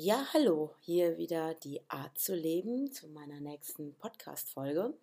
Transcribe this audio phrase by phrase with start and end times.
[0.00, 4.94] Ja, hallo, hier wieder die Art zu leben zu meiner nächsten Podcast-Folge.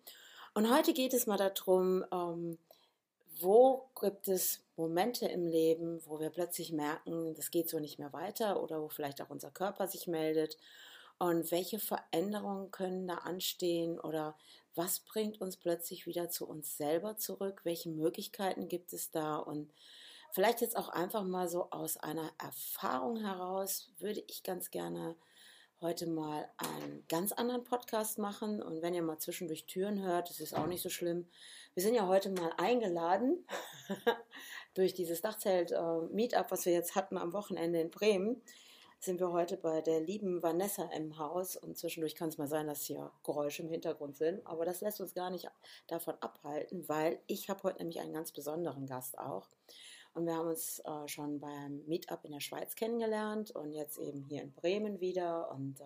[0.54, 2.56] Und heute geht es mal darum, ähm,
[3.38, 8.14] wo gibt es Momente im Leben, wo wir plötzlich merken, das geht so nicht mehr
[8.14, 10.56] weiter oder wo vielleicht auch unser Körper sich meldet.
[11.18, 14.34] Und welche Veränderungen können da anstehen oder
[14.74, 19.36] was bringt uns plötzlich wieder zu uns selber zurück, welche Möglichkeiten gibt es da?
[19.36, 19.70] Und
[20.36, 25.16] Vielleicht jetzt auch einfach mal so aus einer Erfahrung heraus würde ich ganz gerne
[25.80, 28.60] heute mal einen ganz anderen Podcast machen.
[28.60, 31.26] Und wenn ihr mal zwischendurch Türen hört, das ist auch nicht so schlimm.
[31.72, 33.46] Wir sind ja heute mal eingeladen
[34.74, 38.42] durch dieses Dachzelt-Meetup, was wir jetzt hatten am Wochenende in Bremen.
[39.00, 42.66] Sind wir heute bei der lieben Vanessa im Haus und zwischendurch kann es mal sein,
[42.66, 45.48] dass hier Geräusche im Hintergrund sind, aber das lässt uns gar nicht
[45.86, 49.48] davon abhalten, weil ich habe heute nämlich einen ganz besonderen Gast auch.
[50.16, 54.22] Und wir haben uns äh, schon beim Meetup in der Schweiz kennengelernt und jetzt eben
[54.22, 55.84] hier in Bremen wieder und äh,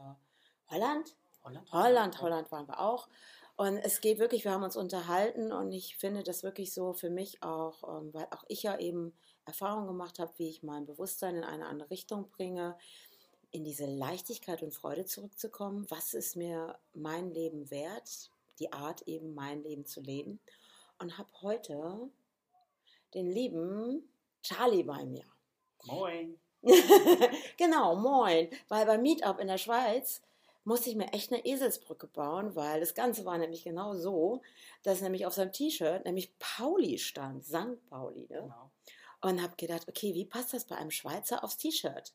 [0.71, 1.17] Holland?
[1.43, 1.73] Holland?
[1.73, 3.09] Holland, Holland waren wir auch.
[3.57, 7.11] Und es geht wirklich, wir haben uns unterhalten und ich finde das wirklich so für
[7.11, 9.13] mich auch, ähm, weil auch ich ja eben
[9.47, 12.79] Erfahrung gemacht habe, wie ich mein Bewusstsein in eine andere Richtung bringe,
[13.51, 15.87] in diese Leichtigkeit und Freude zurückzukommen.
[15.89, 18.31] Was ist mir mein Leben wert?
[18.61, 20.39] Die Art eben mein Leben zu leben.
[21.01, 22.09] Und habe heute
[23.13, 24.09] den lieben
[24.43, 25.25] Charlie bei mir.
[25.85, 26.39] Moin.
[27.57, 28.49] genau, moin.
[28.69, 30.23] Weil beim Meetup in der Schweiz
[30.65, 34.43] musste ich mir echt eine Eselsbrücke bauen, weil das Ganze war nämlich genau so,
[34.83, 37.85] dass nämlich auf seinem T-Shirt nämlich Pauli stand, St.
[37.89, 38.27] Pauli.
[38.29, 38.43] Ne?
[38.43, 38.71] Genau.
[39.23, 42.13] Und habe gedacht, okay, wie passt das bei einem Schweizer aufs T-Shirt?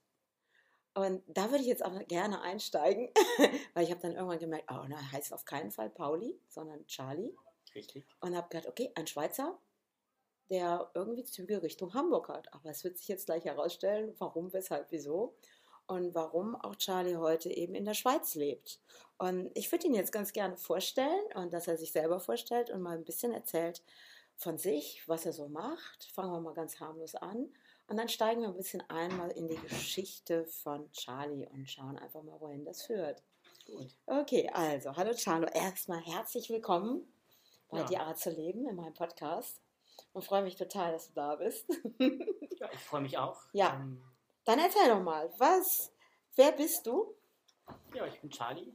[0.94, 3.10] Und da würde ich jetzt auch gerne einsteigen,
[3.74, 7.36] weil ich habe dann irgendwann gemerkt, oh, na, heißt auf keinen Fall Pauli, sondern Charlie.
[7.76, 8.06] Richtig.
[8.22, 9.58] Und habe gedacht, okay, ein Schweizer
[10.50, 12.54] der irgendwie Züge Richtung Hamburg hat.
[12.54, 15.36] Aber es wird sich jetzt gleich herausstellen, warum, weshalb, wieso
[15.88, 18.80] und warum auch Charlie heute eben in der Schweiz lebt.
[19.18, 22.82] Und ich würde ihn jetzt ganz gerne vorstellen und dass er sich selber vorstellt und
[22.82, 23.84] mal ein bisschen erzählt
[24.36, 26.06] von sich, was er so macht.
[26.14, 27.50] Fangen wir mal ganz harmlos an.
[27.88, 32.24] Und dann steigen wir ein bisschen einmal in die Geschichte von Charlie und schauen einfach
[32.24, 33.22] mal, wohin das führt.
[33.66, 33.96] Gut.
[34.06, 35.48] Okay, also, hallo Charlo.
[35.48, 37.08] Erstmal herzlich willkommen
[37.70, 37.86] bei ja.
[37.86, 39.65] Die Art zu leben in meinem Podcast
[40.16, 41.68] und freue mich total, dass du da bist.
[42.00, 43.44] ja, ich freue mich auch.
[43.52, 43.76] Ja.
[43.76, 44.02] Ähm,
[44.46, 45.94] Dann erzähl doch mal, was,
[46.36, 47.14] wer bist du?
[47.94, 48.74] Ja, ich bin Charlie.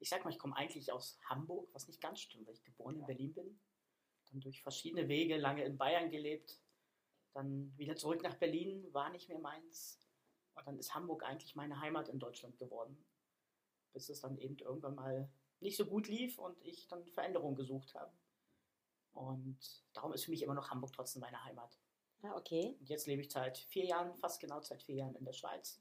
[0.00, 2.96] Ich sag mal, ich komme eigentlich aus Hamburg, was nicht ganz stimmt, weil ich geboren
[2.96, 3.60] in Berlin bin.
[4.28, 6.60] Dann durch verschiedene Wege lange in Bayern gelebt.
[7.32, 10.00] Dann wieder zurück nach Berlin, war nicht mehr meins.
[10.56, 13.06] Und dann ist Hamburg eigentlich meine Heimat in Deutschland geworden.
[13.92, 17.94] Bis es dann eben irgendwann mal nicht so gut lief und ich dann Veränderungen gesucht
[17.94, 18.12] habe.
[19.16, 19.58] Und
[19.94, 21.78] darum ist für mich immer noch Hamburg trotzdem meine Heimat.
[22.22, 22.76] Ah, okay.
[22.78, 25.80] Und jetzt lebe ich seit vier Jahren, fast genau seit vier Jahren in der Schweiz.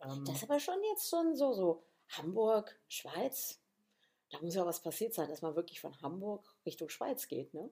[0.00, 3.60] Ähm, das ist aber schon jetzt schon so, so Hamburg, Schweiz.
[4.30, 7.70] Da muss ja was passiert sein, dass man wirklich von Hamburg Richtung Schweiz geht, ne?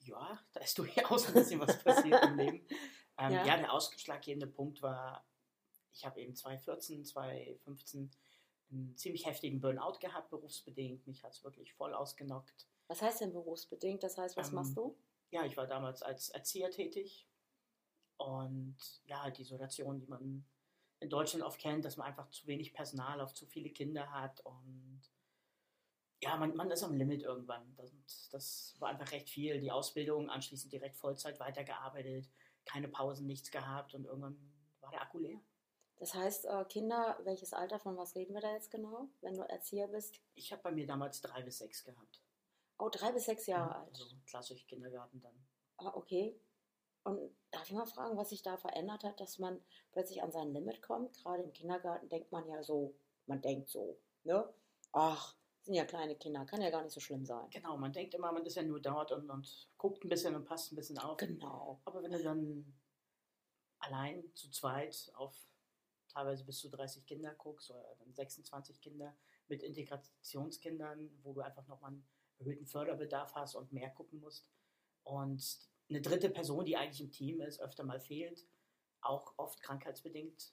[0.00, 2.66] Ja, da ist durchaus ein bisschen was passiert im Leben.
[3.18, 3.44] Ähm, ja.
[3.44, 3.56] ja.
[3.58, 5.22] der ausschlaggebende Punkt war,
[5.92, 8.10] ich habe eben 2014, 2015
[8.70, 11.06] einen ziemlich heftigen Burnout gehabt, berufsbedingt.
[11.06, 12.66] Mich hat es wirklich voll ausgenockt.
[12.92, 14.02] Was heißt denn berufsbedingt?
[14.02, 14.94] Das heißt, was ähm, machst du?
[15.30, 17.26] Ja, ich war damals als Erzieher tätig
[18.18, 18.76] und
[19.06, 20.44] ja, die Situation, die man
[21.00, 24.42] in Deutschland oft kennt, dass man einfach zu wenig Personal auf zu viele Kinder hat
[24.44, 25.00] und
[26.22, 27.74] ja, man, man ist am Limit irgendwann.
[27.76, 29.58] Das, das war einfach recht viel.
[29.58, 32.28] Die Ausbildung, anschließend direkt Vollzeit weitergearbeitet,
[32.66, 34.36] keine Pausen, nichts gehabt und irgendwann
[34.82, 35.40] war der Akku leer.
[35.96, 39.48] Das heißt, äh, Kinder, welches Alter, von was reden wir da jetzt genau, wenn du
[39.48, 40.20] Erzieher bist?
[40.34, 42.21] Ich habe bei mir damals drei bis sechs gehabt.
[42.78, 43.90] Oh, drei bis sechs Jahre alt.
[43.90, 45.34] Also klassisch Kindergarten dann.
[45.78, 46.40] Ah, okay.
[47.04, 49.60] Und darf ich mal fragen, was sich da verändert hat, dass man
[49.92, 51.14] plötzlich an sein Limit kommt?
[51.14, 52.94] Gerade im Kindergarten denkt man ja so,
[53.26, 54.52] man denkt so, ne?
[54.92, 57.48] Ach, sind ja kleine Kinder, kann ja gar nicht so schlimm sein.
[57.50, 60.44] Genau, man denkt immer, man ist ja nur dort und, und guckt ein bisschen und
[60.44, 61.16] passt ein bisschen auf.
[61.16, 61.80] Genau.
[61.84, 62.74] Aber wenn du dann
[63.78, 65.34] allein zu zweit auf
[66.08, 69.16] teilweise bis zu 30 Kinder guckst oder dann 26 Kinder
[69.48, 71.94] mit Integrationskindern, wo du einfach nochmal
[72.38, 74.48] erhöhten Förderbedarf hast und mehr gucken musst.
[75.04, 75.58] Und
[75.88, 78.46] eine dritte Person, die eigentlich im Team ist, öfter mal fehlt,
[79.00, 80.52] auch oft krankheitsbedingt.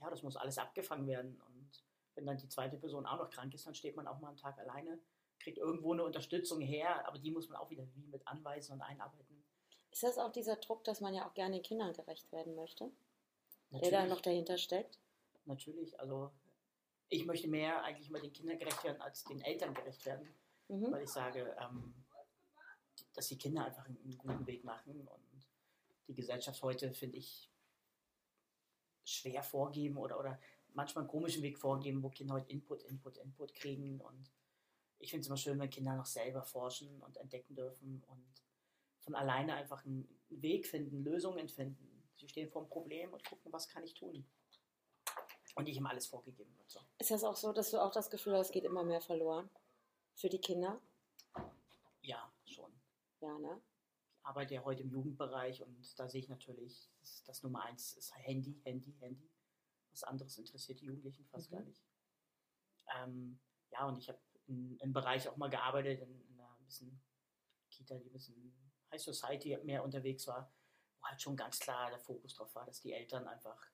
[0.00, 1.40] Ja, das muss alles abgefangen werden.
[1.46, 1.84] Und
[2.14, 4.36] wenn dann die zweite Person auch noch krank ist, dann steht man auch mal einen
[4.36, 4.98] Tag alleine,
[5.38, 8.82] kriegt irgendwo eine Unterstützung her, aber die muss man auch wieder wie mit anweisen und
[8.82, 9.44] einarbeiten.
[9.90, 12.90] Ist das auch dieser Druck, dass man ja auch gerne den Kindern gerecht werden möchte?
[13.70, 13.90] Natürlich.
[13.90, 14.98] Der da noch dahinter steckt?
[15.44, 15.98] Natürlich.
[16.00, 16.30] Also
[17.08, 20.28] ich möchte mehr eigentlich immer den Kindern gerecht werden, als den Eltern gerecht werden
[20.70, 20.92] mhm.
[20.92, 21.94] weil ich sage, ähm,
[23.14, 25.48] dass die Kinder einfach einen guten Weg machen und
[26.06, 27.50] die Gesellschaft heute, finde ich,
[29.04, 30.40] schwer vorgeben oder, oder
[30.72, 34.00] manchmal einen komischen Weg vorgeben, wo Kinder heute Input, Input, Input kriegen.
[34.00, 34.30] Und
[34.98, 38.42] ich finde es immer schön, wenn Kinder noch selber forschen und entdecken dürfen und
[39.00, 42.04] von alleine einfach einen Weg finden, Lösungen finden.
[42.16, 44.26] Sie stehen vor einem Problem und gucken, was kann ich tun.
[45.56, 46.70] Und nicht immer alles vorgegeben wird.
[46.70, 46.80] So.
[46.98, 49.50] Ist das auch so, dass du auch das Gefühl hast, es geht immer mehr verloren
[50.20, 50.80] für die Kinder?
[52.02, 52.72] Ja, schon.
[53.20, 53.62] Ja, ne?
[54.18, 57.94] Ich arbeite ja heute im Jugendbereich und da sehe ich natürlich, das, das Nummer eins
[57.94, 59.30] ist Handy, Handy, Handy.
[59.90, 61.56] Was anderes interessiert die Jugendlichen fast Mhm.
[61.56, 61.82] gar nicht.
[62.96, 63.40] Ähm,
[63.70, 67.00] ja, und ich habe im Bereich auch mal gearbeitet, in, in einer bisschen
[67.70, 68.52] Kita, die ein bisschen
[68.92, 70.52] High Society mehr unterwegs war,
[70.98, 73.70] wo halt schon ganz klar der Fokus drauf war, dass die Eltern einfach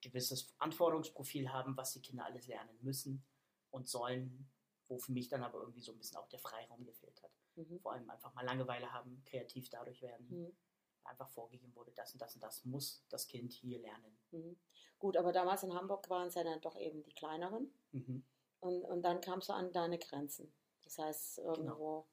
[0.00, 3.26] gewisses Anforderungsprofil haben, was die Kinder alles lernen müssen
[3.70, 4.48] und sollen,
[4.94, 7.32] wo für mich dann aber irgendwie so ein bisschen auch der Freiraum gefehlt hat.
[7.56, 7.80] Mhm.
[7.80, 10.56] Vor allem einfach mal Langeweile haben, kreativ dadurch werden, Mhm.
[11.02, 14.16] einfach vorgegeben wurde, das und das und das muss das Kind hier lernen.
[14.30, 14.56] Mhm.
[14.98, 17.74] Gut, aber damals in Hamburg waren es ja dann doch eben die kleineren.
[17.90, 18.24] Mhm.
[18.60, 20.54] Und, und dann kamst du an deine Grenzen.
[20.84, 22.06] Das heißt, irgendwo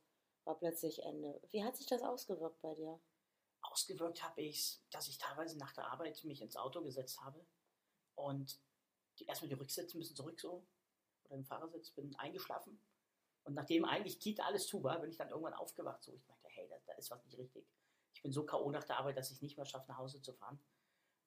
[0.44, 1.40] war plötzlich Ende.
[1.52, 3.00] Wie hat sich das ausgewirkt bei dir?
[3.62, 7.46] Ausgewirkt habe ich es, dass ich teilweise nach der Arbeit mich ins Auto gesetzt habe
[8.16, 8.60] und
[9.20, 10.66] die, erstmal die Rücksitze ein bisschen zurück so
[11.32, 12.80] oder im Fahrersitz bin eingeschlafen.
[13.44, 16.04] Und nachdem eigentlich Kita alles zu war, bin ich dann irgendwann aufgewacht.
[16.04, 17.66] So, ich dachte, hey, da, da ist was nicht richtig.
[18.14, 18.70] Ich bin so K.O.
[18.70, 20.60] nach der Arbeit, dass ich nicht mehr schaffe, nach Hause zu fahren.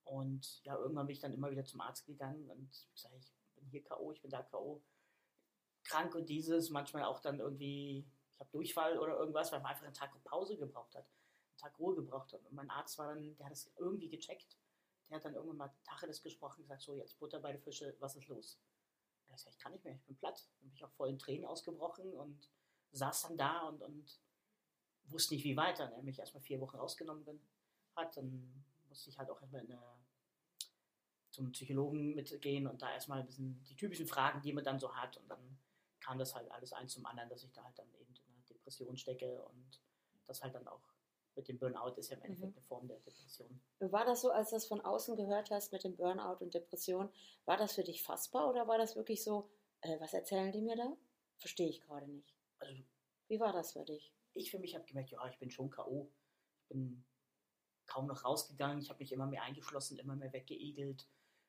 [0.04, 3.66] Und ja, irgendwann bin ich dann immer wieder zum Arzt gegangen und gesagt, ich bin
[3.66, 4.82] hier K.O., ich bin da K.O.
[5.84, 9.84] Krank und dieses, manchmal auch dann irgendwie, ich habe Durchfall oder irgendwas, weil man einfach
[9.84, 12.44] einen Tag Pause gebraucht hat, einen Tag Ruhe gebraucht hat.
[12.44, 14.56] Und mein Arzt war dann, der hat das irgendwie gecheckt.
[15.08, 18.16] Der hat dann irgendwann mal Tacheles gesprochen, gesagt, so jetzt Butter bei den Fische, was
[18.16, 18.58] ist los?
[19.34, 20.46] Ich sag, ich kann nicht mehr, ich bin platt.
[20.60, 22.48] Dann bin ich auch voll in Tränen ausgebrochen und
[22.92, 24.20] saß dann da und, und
[25.06, 25.86] wusste nicht, wie weiter.
[25.86, 27.40] Und er mich erstmal vier Wochen rausgenommen bin,
[27.96, 29.82] hat, dann musste ich halt auch erstmal in eine,
[31.30, 34.94] zum Psychologen mitgehen und da erstmal ein bisschen die typischen Fragen, die man dann so
[34.94, 35.16] hat.
[35.16, 35.58] Und dann
[36.00, 38.44] kam das halt alles eins zum anderen, dass ich da halt dann eben in einer
[38.48, 39.80] Depression stecke und
[40.26, 40.93] das halt dann auch
[41.36, 42.58] mit dem Burnout ist ja im Endeffekt Mhm.
[42.58, 43.60] eine Form der Depression.
[43.80, 47.10] War das so, als du das von außen gehört hast mit dem Burnout und Depression,
[47.44, 49.50] war das für dich fassbar oder war das wirklich so,
[49.80, 50.96] äh, was erzählen die mir da?
[51.38, 52.34] Verstehe ich gerade nicht.
[52.58, 52.74] Also
[53.28, 54.12] Wie war das für dich?
[54.36, 56.10] ich für mich habe gemerkt, ja, ich bin schon K.O.
[56.62, 57.04] Ich bin
[57.86, 61.06] kaum noch rausgegangen, ich habe mich immer mehr eingeschlossen, immer mehr weggeegelt,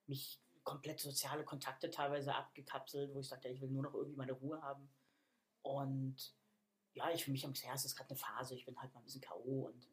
[0.07, 4.33] mich komplett soziale Kontakte teilweise abgekapselt, wo ich sagte, ich will nur noch irgendwie meine
[4.33, 4.89] Ruhe haben.
[5.63, 6.35] Und
[6.95, 9.01] ja, ich für mich gesagt, ja, es ist gerade eine Phase, ich bin halt mal
[9.01, 9.65] ein bisschen K.O.
[9.67, 9.87] und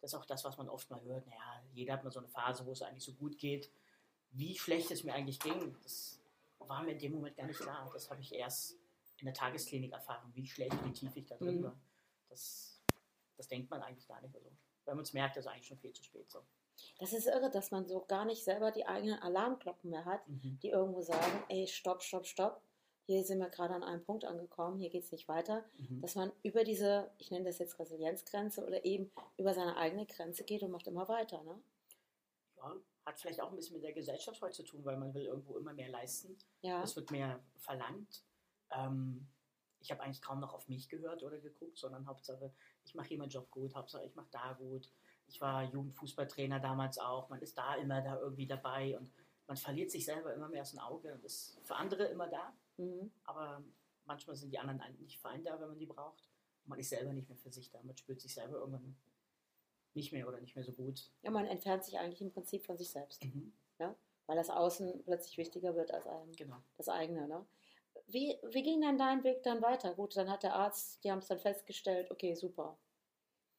[0.00, 1.26] das ist auch das, was man oft mal hört.
[1.26, 3.70] Naja, jeder hat mal so eine Phase, wo es eigentlich so gut geht.
[4.30, 6.20] Wie schlecht es mir eigentlich ging, das
[6.58, 7.88] war mir in dem Moment gar nicht klar.
[7.92, 8.72] Das habe ich erst
[9.18, 11.64] in der Tagesklinik erfahren, wie schlecht, wie tief ich da drin Mhm.
[11.64, 11.76] war.
[12.28, 12.82] Das,
[13.36, 14.34] das denkt man eigentlich gar nicht.
[14.34, 14.50] Also,
[14.84, 16.30] wenn man es merkt, ist es eigentlich schon viel zu spät.
[16.30, 16.44] So.
[16.98, 20.58] Das ist irre, dass man so gar nicht selber die eigenen Alarmglocken mehr hat, Mhm.
[20.62, 22.60] die irgendwo sagen, ey, stopp, stopp, stopp.
[23.06, 25.64] Hier sind wir gerade an einem Punkt angekommen, hier geht es nicht weiter.
[25.78, 26.00] Mhm.
[26.00, 30.42] Dass man über diese, ich nenne das jetzt Resilienzgrenze oder eben über seine eigene Grenze
[30.42, 31.40] geht und macht immer weiter.
[31.44, 31.60] Ne?
[32.56, 32.74] Ja,
[33.04, 35.56] hat vielleicht auch ein bisschen mit der Gesellschaft heute zu tun, weil man will irgendwo
[35.56, 36.36] immer mehr leisten.
[36.62, 36.82] Ja.
[36.82, 38.24] Es wird mehr verlangt.
[38.72, 39.28] Ähm,
[39.78, 42.52] ich habe eigentlich kaum noch auf mich gehört oder geguckt, sondern Hauptsache,
[42.84, 44.90] ich mache hier meinen Job gut, Hauptsache, ich mache da gut.
[45.28, 47.28] Ich war Jugendfußballtrainer damals auch.
[47.28, 49.12] Man ist da immer da irgendwie dabei und
[49.46, 52.52] man verliert sich selber immer mehr aus dem Auge und ist für andere immer da.
[52.78, 53.10] Mhm.
[53.24, 53.62] Aber
[54.04, 56.22] manchmal sind die anderen eigentlich nicht für einen da, wenn man die braucht.
[56.64, 57.82] Und man ist selber nicht mehr für sich da.
[57.82, 58.96] Man spürt sich selber irgendwann
[59.94, 61.10] nicht mehr oder nicht mehr so gut.
[61.22, 63.52] ja, man entfernt sich eigentlich im Prinzip von sich selbst, Mhm.
[64.26, 66.56] weil das Außen plötzlich wichtiger wird als einem Genau.
[66.76, 67.26] das eigene.
[67.28, 67.46] Ne?
[68.08, 69.94] Wie, wie ging dann dein Weg dann weiter?
[69.94, 72.76] Gut, dann hat der Arzt, die haben es dann festgestellt, okay, super.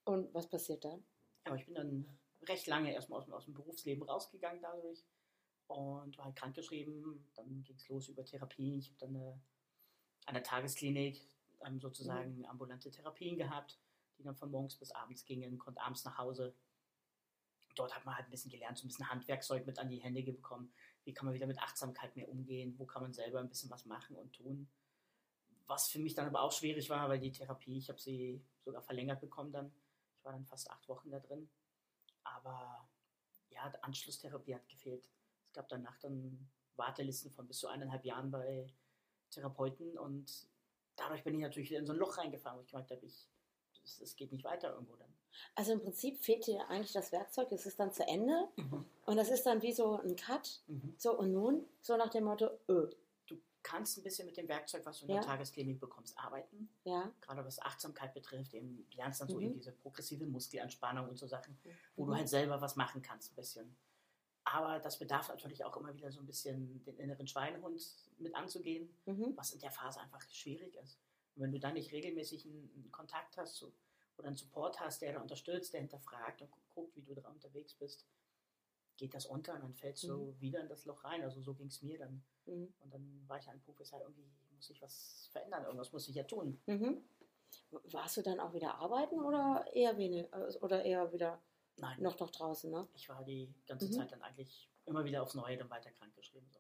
[0.05, 1.03] Und was passiert dann?
[1.45, 5.03] Aber ich bin dann recht lange erstmal aus, aus dem Berufsleben rausgegangen dadurch
[5.67, 7.27] und war halt krankgeschrieben.
[7.36, 8.79] Dann ging es los über Therapien.
[8.79, 9.39] Ich habe dann eine,
[10.25, 11.21] an der Tagesklinik
[11.65, 13.79] ähm, sozusagen ambulante Therapien gehabt,
[14.17, 16.55] die dann von morgens bis abends gingen, konnte abends nach Hause.
[17.75, 20.24] Dort hat man halt ein bisschen gelernt, so ein bisschen Handwerkzeug mit an die Hände
[20.24, 20.71] bekommen.
[21.03, 22.74] Wie kann man wieder mit Achtsamkeit mehr umgehen?
[22.77, 24.67] Wo kann man selber ein bisschen was machen und tun?
[25.67, 28.81] Was für mich dann aber auch schwierig war, weil die Therapie, ich habe sie sogar
[28.81, 29.71] verlängert bekommen dann.
[30.17, 31.50] Ich war dann fast acht Wochen da drin.
[32.24, 32.89] Aber
[33.50, 35.03] ja, die Anschlusstherapie hat gefehlt.
[35.57, 38.67] Gab danach dann Wartelisten von bis zu eineinhalb Jahren bei
[39.31, 40.47] Therapeuten und
[40.95, 43.27] dadurch bin ich natürlich wieder in so ein Loch reingefahren, wo ich gemerkt habe, ich,
[43.83, 45.11] es, geht nicht weiter irgendwo dann.
[45.55, 48.47] Also im Prinzip fehlt dir eigentlich das Werkzeug, es ist dann zu Ende
[49.07, 50.61] und das ist dann wie so ein Cut.
[50.67, 50.93] Mhm.
[50.99, 52.87] So und nun, so nach dem Motto, öh,
[53.25, 55.15] Du kannst ein bisschen mit dem Werkzeug, was du in Ja.
[55.19, 56.69] der Tagesklinik bekommst, arbeiten.
[56.85, 59.43] ja, Gerade was Achtsamkeit betrifft, eben lernst dann so Mhm.
[59.45, 61.57] eben diese progressive Muskelentspannung und so Sachen,
[61.95, 62.09] wo Mhm.
[62.11, 63.75] du halt selber was machen kannst ein bisschen.
[64.53, 67.81] Aber das bedarf natürlich auch immer wieder so ein bisschen den inneren Schweinehund
[68.17, 69.33] mit anzugehen, Mhm.
[69.35, 70.97] was in der Phase einfach schwierig ist.
[71.35, 73.73] Und wenn du dann nicht regelmäßig einen, Kontakt hast zu,
[74.17, 77.27] oder einen Support hast, der da unterstützt, der hinterfragt und gu- guckt, wie du da
[77.29, 78.05] unterwegs bist,
[78.95, 81.23] geht das unter und dann fällst du wieder in das Loch rein.
[81.23, 82.23] Also so ging es mir dann.
[82.45, 82.73] Mhm.
[82.79, 84.25] Und dann war ich an einem Punkt, wo ich sage, irgendwie
[84.55, 86.59] muss ich was verändern, irgendwas muss ich ja tun.
[86.67, 87.03] Mhm.
[87.91, 90.25] Warst du dann auch wieder arbeiten oder eher wenig
[90.61, 91.39] oder eher wieder
[91.77, 92.88] Nein, noch noch draußen, ne?
[92.93, 93.91] ich war die ganze Mhm.
[93.91, 96.50] Zeit dann eigentlich immer wieder aufs Neue dann weiter krankgeschrieben.
[96.51, 96.60] So.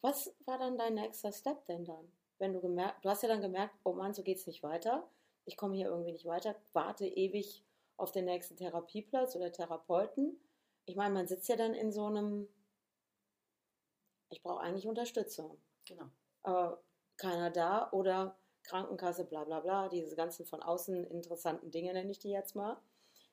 [0.00, 2.10] Was war dann dein nächster Step denn dann?
[2.38, 5.08] Wenn du gemerkt, du hast ja dann gemerkt, oh Mann, so geht's nicht weiter.
[5.44, 7.64] Ich komme hier irgendwie nicht weiter, warte ewig
[7.96, 10.38] auf den nächsten Therapieplatz oder Therapeuten.
[10.84, 12.48] Ich meine, man sitzt ja dann in so einem,
[14.30, 15.58] ich brauche eigentlich Unterstützung.
[15.86, 16.06] Genau.
[16.42, 16.82] Aber
[17.16, 22.18] keiner da oder Krankenkasse, bla bla bla, diese ganzen von außen interessanten Dinge nenne ich
[22.18, 22.78] die jetzt mal,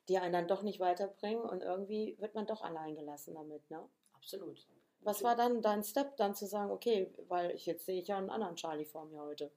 [0.08, 3.88] die einen dann doch nicht weiterbringen und irgendwie wird man doch allein gelassen damit, ne?
[4.14, 4.66] Absolut.
[5.04, 8.18] Was war dann dein Step, dann zu sagen, okay, weil ich jetzt sehe ich ja
[8.18, 9.50] einen anderen Charlie vor mir heute.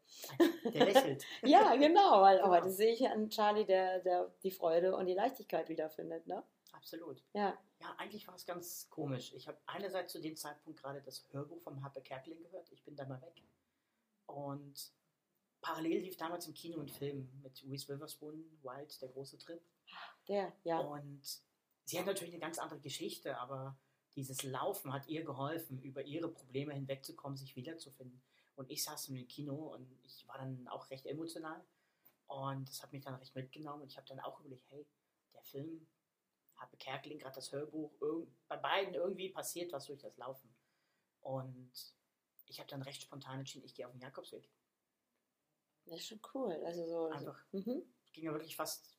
[0.73, 1.23] Der lächelt.
[1.43, 2.49] Ja, genau, weil Genau.
[2.49, 6.43] heute sehe ich ja einen Charlie, der, der die Freude und die Leichtigkeit wiederfindet, ne?
[6.71, 7.23] Absolut.
[7.33, 7.55] Ja.
[7.79, 9.33] Ja, eigentlich war es ganz komisch.
[9.35, 12.71] Ich habe einerseits zu dem Zeitpunkt gerade das Hörbuch vom Happe Kerkeling gehört.
[12.71, 13.43] Ich bin da mal weg.
[14.25, 14.91] Und
[15.61, 19.61] parallel lief damals im Kino ein Film mit Reese Witherspoon, Wild, der große Trip.
[20.27, 20.79] Der, ja.
[20.79, 21.21] Und
[21.83, 23.77] sie hat natürlich eine ganz andere Geschichte, aber
[24.15, 28.21] dieses Laufen hat ihr geholfen, über ihre Probleme hinwegzukommen, sich wiederzufinden.
[28.55, 31.63] Und ich saß im Kino und ich war dann auch recht emotional.
[32.27, 33.83] Und das hat mich dann recht mitgenommen.
[33.83, 34.87] Und ich habe dann auch überlegt, hey,
[35.33, 35.87] der Film,
[36.55, 37.91] Happe Kerkeling, gerade das Hörbuch,
[38.47, 40.49] bei beiden irgendwie passiert was durch das Laufen.
[41.19, 41.71] Und
[42.45, 44.49] ich habe dann recht spontan entschieden, ich gehe auf den Jakobsweg.
[45.85, 46.53] Das ist schon cool.
[46.65, 47.07] Also so.
[47.09, 47.43] Einfach.
[47.51, 47.57] so.
[47.57, 47.83] Mhm.
[48.13, 48.94] Ging ja wirklich fast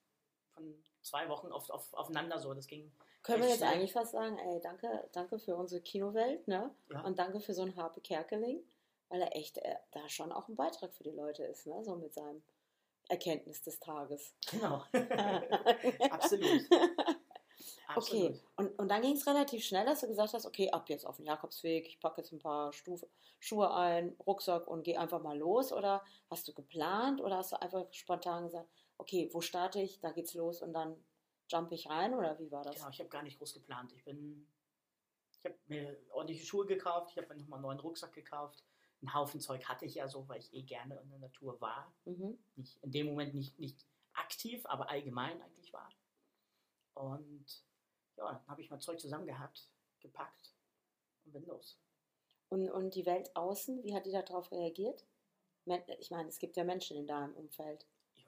[0.57, 2.53] von zwei Wochen auf, auf, aufeinander so.
[2.55, 2.91] Das ging
[3.23, 3.73] Können wir jetzt schnell.
[3.73, 6.75] eigentlich fast sagen, ey, danke, danke für unsere Kinowelt, ne?
[6.91, 7.03] Ja.
[7.03, 8.63] Und danke für so einen Harpe Kerkeling,
[9.09, 11.85] weil er echt äh, da schon auch ein Beitrag für die Leute ist, ne?
[11.85, 12.43] So mit seinem
[13.09, 14.35] Erkenntnis des Tages.
[14.51, 14.83] Genau.
[16.11, 16.63] Absolut.
[17.95, 18.41] Okay, Absolut.
[18.57, 21.17] und, und dann ging es relativ schnell, dass du gesagt hast, okay, ab jetzt auf
[21.17, 23.09] den Jakobsweg, ich packe jetzt ein paar Stufe,
[23.39, 25.73] Schuhe ein, Rucksack und gehe einfach mal los.
[25.73, 30.12] Oder hast du geplant oder hast du einfach spontan gesagt, okay, wo starte ich, da
[30.12, 30.97] geht's los und dann
[31.49, 32.76] jump ich rein oder wie war das?
[32.76, 33.93] Genau, ich habe gar nicht groß geplant.
[33.93, 34.47] Ich bin,
[35.38, 38.65] ich habe mir ordentliche Schuhe gekauft, ich habe mir nochmal einen neuen Rucksack gekauft.
[39.03, 41.93] Einen Haufen Zeug hatte ich ja so, weil ich eh gerne in der Natur war.
[42.07, 42.38] Mhm.
[42.57, 45.91] Nicht, in dem Moment nicht, nicht aktiv, aber allgemein eigentlich war.
[46.95, 47.62] Und
[48.17, 49.69] ja, dann habe ich mein Zeug zusammen gehabt,
[50.00, 50.55] gepackt
[51.25, 51.79] und bin los.
[52.49, 55.05] Und, und die Welt außen, wie hat die darauf reagiert?
[55.99, 57.87] Ich meine, es gibt ja Menschen in deinem Umfeld.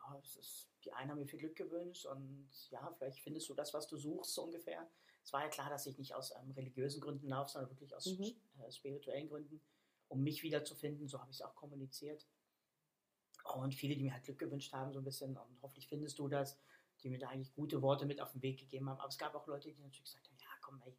[0.09, 3.55] Ja, es ist, die einen haben mir viel Glück gewünscht und ja, vielleicht findest du
[3.55, 4.89] das, was du suchst, so ungefähr.
[5.23, 8.07] Es war ja klar, dass ich nicht aus ähm, religiösen Gründen laufe, sondern wirklich aus
[8.07, 8.35] Mhm.
[8.59, 9.61] äh, spirituellen Gründen,
[10.09, 11.07] um mich wiederzufinden.
[11.09, 12.27] So habe ich es auch kommuniziert.
[13.55, 16.29] Und viele, die mir halt Glück gewünscht haben, so ein bisschen, und hoffentlich findest du
[16.29, 16.59] das,
[17.03, 18.99] die mir da eigentlich gute Worte mit auf den Weg gegeben haben.
[18.99, 20.97] Aber es gab auch Leute, die natürlich gesagt haben, ja, komm, ey,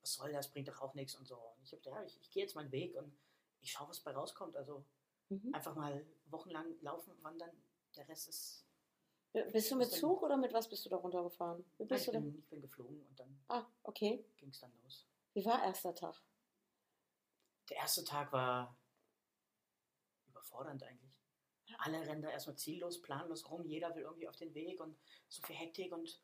[0.00, 1.36] was soll das, bringt doch auch nichts und so.
[1.36, 3.16] Und ich habe gedacht, ja, ich, ich gehe jetzt meinen Weg und
[3.60, 4.56] ich schaue, was bei rauskommt.
[4.56, 4.84] Also
[5.30, 5.54] Mhm.
[5.54, 7.50] einfach mal wochenlang laufen, wandern,
[7.98, 8.64] der Rest ist.
[9.52, 9.90] Bist du mit?
[9.90, 11.64] Zug oder mit was bist du da runtergefahren?
[11.76, 14.24] Wie Nein, bist ich, du bin, ich bin geflogen und dann Ah, okay.
[14.36, 15.06] ging es dann los.
[15.34, 16.20] Wie war erster Tag?
[17.68, 18.74] Der erste Tag war
[20.28, 21.12] überfordernd eigentlich.
[21.78, 24.96] Alle rennen da erstmal ziellos, planlos rum, jeder will irgendwie auf den Weg und
[25.28, 26.20] so viel Hektik und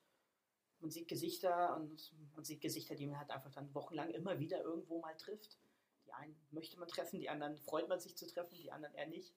[0.80, 4.62] man sieht Gesichter und man sieht Gesichter, die man halt einfach dann wochenlang immer wieder
[4.62, 5.58] irgendwo mal trifft.
[6.06, 9.06] Die einen möchte man treffen, die anderen freut man sich zu treffen, die anderen eher
[9.06, 9.34] nicht.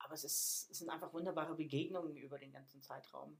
[0.00, 3.38] Aber es, ist, es sind einfach wunderbare Begegnungen über den ganzen Zeitraum.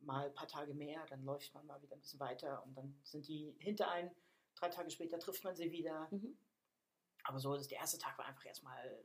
[0.00, 2.98] Mal ein paar Tage mehr, dann läuft man mal wieder ein bisschen weiter und dann
[3.02, 4.10] sind die hinter einem.
[4.54, 6.08] Drei Tage später trifft man sie wieder.
[6.10, 6.38] Mhm.
[7.24, 9.04] Aber so, das, der erste Tag war einfach erstmal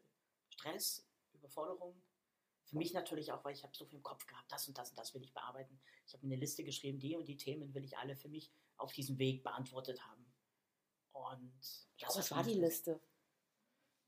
[0.49, 2.01] Stress, Überforderung.
[2.63, 4.89] Für mich natürlich auch, weil ich habe so viel im Kopf gehabt, das und das
[4.89, 5.79] und das will ich bearbeiten.
[6.07, 8.51] Ich habe mir eine Liste geschrieben, die und die Themen will ich alle für mich
[8.77, 10.25] auf diesem Weg beantwortet haben.
[11.11, 11.53] Und
[11.99, 12.99] das was hat war die Liste?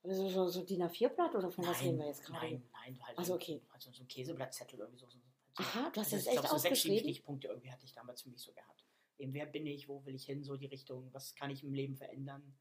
[0.03, 2.45] Also so, so DIN A4-Blatt oder von was Nein, reden wir jetzt gerade?
[2.47, 3.61] Nein, nein, halt, Also so- okay.
[3.71, 5.07] halt so, so ein Käseblattzettel irgendwie so.
[5.09, 6.99] so halt Aha, du hast also das ich echt glaube, so sechs, sieben aufgeschrieben?
[6.99, 8.85] Stichpunkte irgendwie hatte ich damals für mich so gehabt.
[9.17, 11.73] Eben, wer bin ich, wo will ich hin, so die Richtung, was kann ich im
[11.73, 12.55] Leben verändern,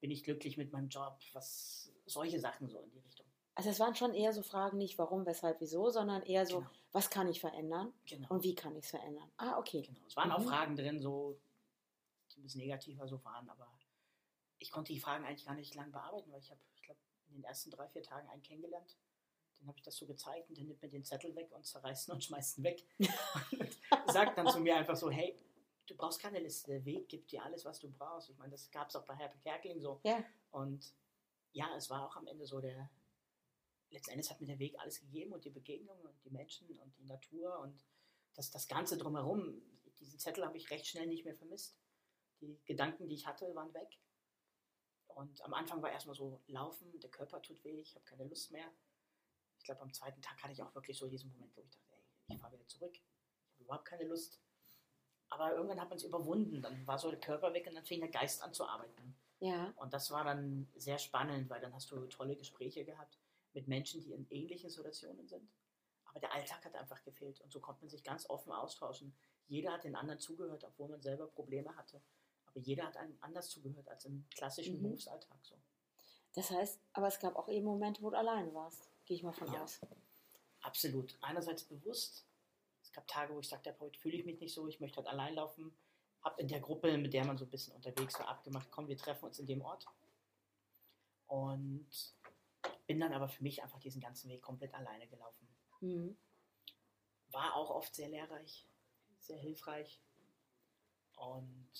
[0.00, 3.26] bin ich glücklich mit meinem Job, was, solche Sachen so in die Richtung.
[3.56, 6.70] Also es waren schon eher so Fragen, nicht warum, weshalb, wieso, sondern eher so, Genau.
[6.92, 8.28] was kann ich verändern Genau.
[8.30, 9.28] und wie kann ich es verändern?
[9.38, 9.82] Ah, okay.
[9.82, 9.98] genau.
[10.06, 10.44] Es waren auch Mhm.
[10.48, 11.36] Fragen drin, so,
[12.32, 13.66] die ein bisschen negativer so waren, aber
[14.58, 16.60] ich konnte die Fragen eigentlich gar nicht lang bearbeiten, weil ich habe,
[17.28, 18.96] in den ersten drei, vier Tagen einen kennengelernt.
[19.58, 22.08] Den habe ich das so gezeigt und der nimmt mir den Zettel weg und zerreißt
[22.08, 22.84] ihn und schmeißt ihn weg.
[22.98, 25.38] und sagt dann zu mir einfach so, hey,
[25.86, 26.70] du brauchst keine Liste.
[26.70, 28.28] Der Weg gibt dir alles, was du brauchst.
[28.28, 30.00] Ich meine, das gab es auch bei Herbert Kerkeling so.
[30.04, 30.22] Ja.
[30.50, 30.92] Und
[31.52, 32.90] ja, es war auch am Ende so der,
[33.90, 37.04] letztendlich hat mir der Weg alles gegeben und die Begegnungen und die Menschen und die
[37.04, 37.84] Natur und
[38.34, 39.62] das, das Ganze drumherum.
[39.98, 41.78] Diesen Zettel habe ich recht schnell nicht mehr vermisst.
[42.40, 43.98] Die Gedanken, die ich hatte, waren weg.
[45.08, 48.50] Und am Anfang war erstmal so Laufen, der Körper tut weh, ich habe keine Lust
[48.50, 48.70] mehr.
[49.58, 51.94] Ich glaube, am zweiten Tag hatte ich auch wirklich so diesen Moment, wo ich dachte,
[51.94, 52.94] ey, ich fahre wieder zurück.
[52.94, 54.40] Ich habe überhaupt keine Lust.
[55.28, 56.62] Aber irgendwann hat man es überwunden.
[56.62, 59.16] Dann war so der Körper weg und dann fing der Geist an zu arbeiten.
[59.40, 59.72] Ja.
[59.76, 63.18] Und das war dann sehr spannend, weil dann hast du tolle Gespräche gehabt
[63.52, 65.50] mit Menschen, die in ähnlichen Situationen sind.
[66.04, 67.40] Aber der Alltag hat einfach gefehlt.
[67.40, 69.14] Und so konnte man sich ganz offen austauschen.
[69.48, 72.00] Jeder hat den anderen zugehört, obwohl man selber Probleme hatte.
[72.60, 74.82] Jeder hat einem anders zugehört als im klassischen Mhm.
[74.82, 75.38] Berufsalltag.
[75.42, 75.56] So.
[76.34, 78.90] Das heißt, aber es gab auch eben Momente, wo du alleine warst.
[79.04, 79.62] Gehe ich mal von Ja.
[79.62, 79.80] aus.
[80.62, 81.16] Absolut.
[81.20, 82.26] Einerseits bewusst.
[82.82, 85.10] Es gab Tage, wo ich sagte, heute fühle ich mich nicht so, ich möchte heute
[85.10, 85.76] allein laufen.
[86.22, 88.96] Habe in der Gruppe, mit der man so ein bisschen unterwegs war, abgemacht, komm, wir
[88.96, 89.86] treffen uns in dem Ort.
[91.26, 91.88] Und
[92.86, 95.48] bin dann aber für mich einfach diesen ganzen Weg komplett alleine gelaufen.
[95.80, 96.16] Mhm.
[97.30, 98.66] War auch oft sehr lehrreich,
[99.20, 100.00] sehr hilfreich.
[101.16, 101.70] Und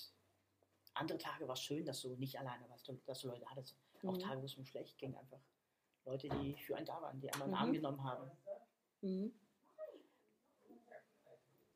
[0.99, 3.75] andere Tage war es schön, dass du nicht alleine warst, dass du Leute hattest.
[4.05, 4.19] Auch Mhm.
[4.19, 5.39] Tage, wo es mir schlecht ging, einfach.
[6.05, 7.59] Leute, die für einen da waren, die einmal einen Mhm.
[7.61, 8.31] Arm genommen haben.
[9.01, 9.33] Mhm.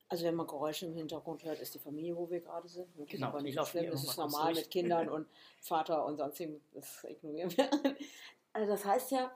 [0.08, 2.88] Also wenn man Geräusche im Hintergrund hört, ist die Familie, wo wir gerade sind.
[3.00, 4.66] Das Genau, ist aber nicht so schlimm, das ist normal durch.
[4.66, 5.28] mit Kindern und
[5.62, 7.70] Vater und sonstigen, das ignorieren wir.
[8.52, 9.32] Also das heißt ja,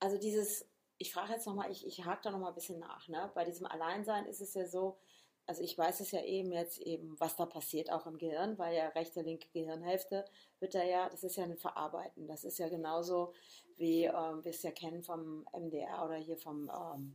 [0.00, 3.06] also dieses, ich frage jetzt nochmal, ich, ich hake da nochmal ein bisschen nach.
[3.06, 3.30] Ne?
[3.34, 4.98] Bei diesem Alleinsein ist es ja so,
[5.46, 8.76] also ich weiß es ja eben jetzt eben, was da passiert auch im Gehirn, weil
[8.76, 10.24] ja rechte, linke Gehirnhälfte
[10.58, 12.26] wird da ja, das ist ja ein Verarbeiten.
[12.26, 13.32] Das ist ja genauso
[13.76, 17.14] wie ähm, wir es ja kennen vom MDR oder hier vom ähm,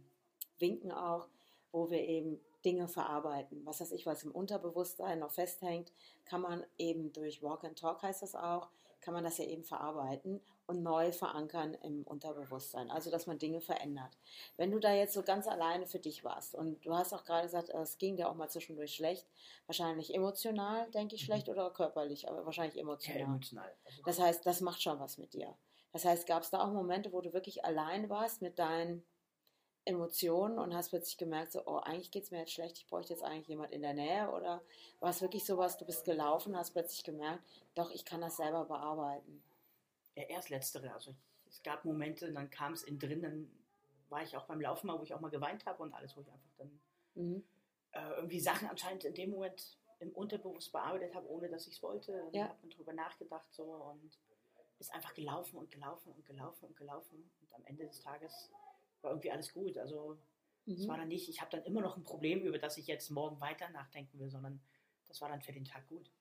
[0.59, 1.27] Winken auch,
[1.71, 3.65] wo wir eben Dinge verarbeiten.
[3.65, 5.91] Was weiß ich, was im Unterbewusstsein noch festhängt,
[6.25, 8.69] kann man eben durch Walk and Talk heißt das auch,
[9.01, 12.89] kann man das ja eben verarbeiten und neu verankern im Unterbewusstsein.
[12.91, 14.17] Also, dass man Dinge verändert.
[14.57, 17.43] Wenn du da jetzt so ganz alleine für dich warst und du hast auch gerade
[17.43, 19.27] gesagt, es ging dir auch mal zwischendurch schlecht,
[19.65, 21.25] wahrscheinlich emotional, denke ich, Mhm.
[21.25, 23.21] schlecht oder körperlich, aber wahrscheinlich Ja, emotional.
[23.21, 23.75] emotional.
[23.85, 25.55] Also, Das heißt, das macht schon was mit dir.
[25.91, 29.03] Das heißt, gab es da auch Momente, wo du wirklich allein warst mit deinen
[29.85, 33.13] Emotionen und hast plötzlich gemerkt, so, oh, eigentlich geht es mir jetzt schlecht, ich bräuchte
[33.13, 34.29] jetzt eigentlich jemand in der Nähe?
[34.31, 34.61] Oder
[34.99, 37.43] war es wirklich sowas, du bist gelaufen, hast plötzlich gemerkt,
[37.75, 39.43] doch, ich kann das selber bearbeiten?
[40.15, 40.93] ja, erst letztere.
[40.93, 41.17] Also ich,
[41.47, 43.51] es gab Momente, dann kam es in drin, dann
[44.09, 46.21] war ich auch beim Laufen mal, wo ich auch mal geweint habe und alles, wo
[46.21, 46.79] ich einfach dann
[47.15, 47.43] Mhm.
[47.91, 51.83] äh, irgendwie Sachen anscheinend in dem Moment im Unterbewusst bearbeitet habe, ohne dass ich es
[51.83, 52.13] wollte.
[52.13, 52.49] Dann Ja.
[52.49, 54.17] hat man drüber nachgedacht so und
[54.79, 57.31] ist einfach gelaufen und gelaufen und gelaufen und gelaufen.
[57.41, 58.49] Und am Ende des Tages
[59.03, 59.77] war irgendwie alles gut.
[59.77, 60.17] Also
[60.65, 61.01] es war Mhm.
[61.01, 63.69] dann nicht, ich habe dann immer noch ein Problem, über das ich jetzt morgen weiter
[63.69, 64.61] nachdenken will, sondern
[65.07, 66.11] das war dann für den Tag gut.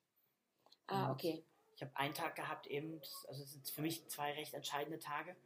[0.87, 1.45] Ah, okay.
[1.75, 5.37] Ich habe einen Tag gehabt eben, also es sind für mich zwei recht entscheidende Tage.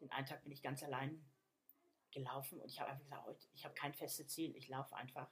[0.00, 1.24] Den einen Tag bin ich ganz allein
[2.12, 5.30] gelaufen und ich habe einfach gesagt, heute, ich habe kein festes Ziel, ich laufe einfach.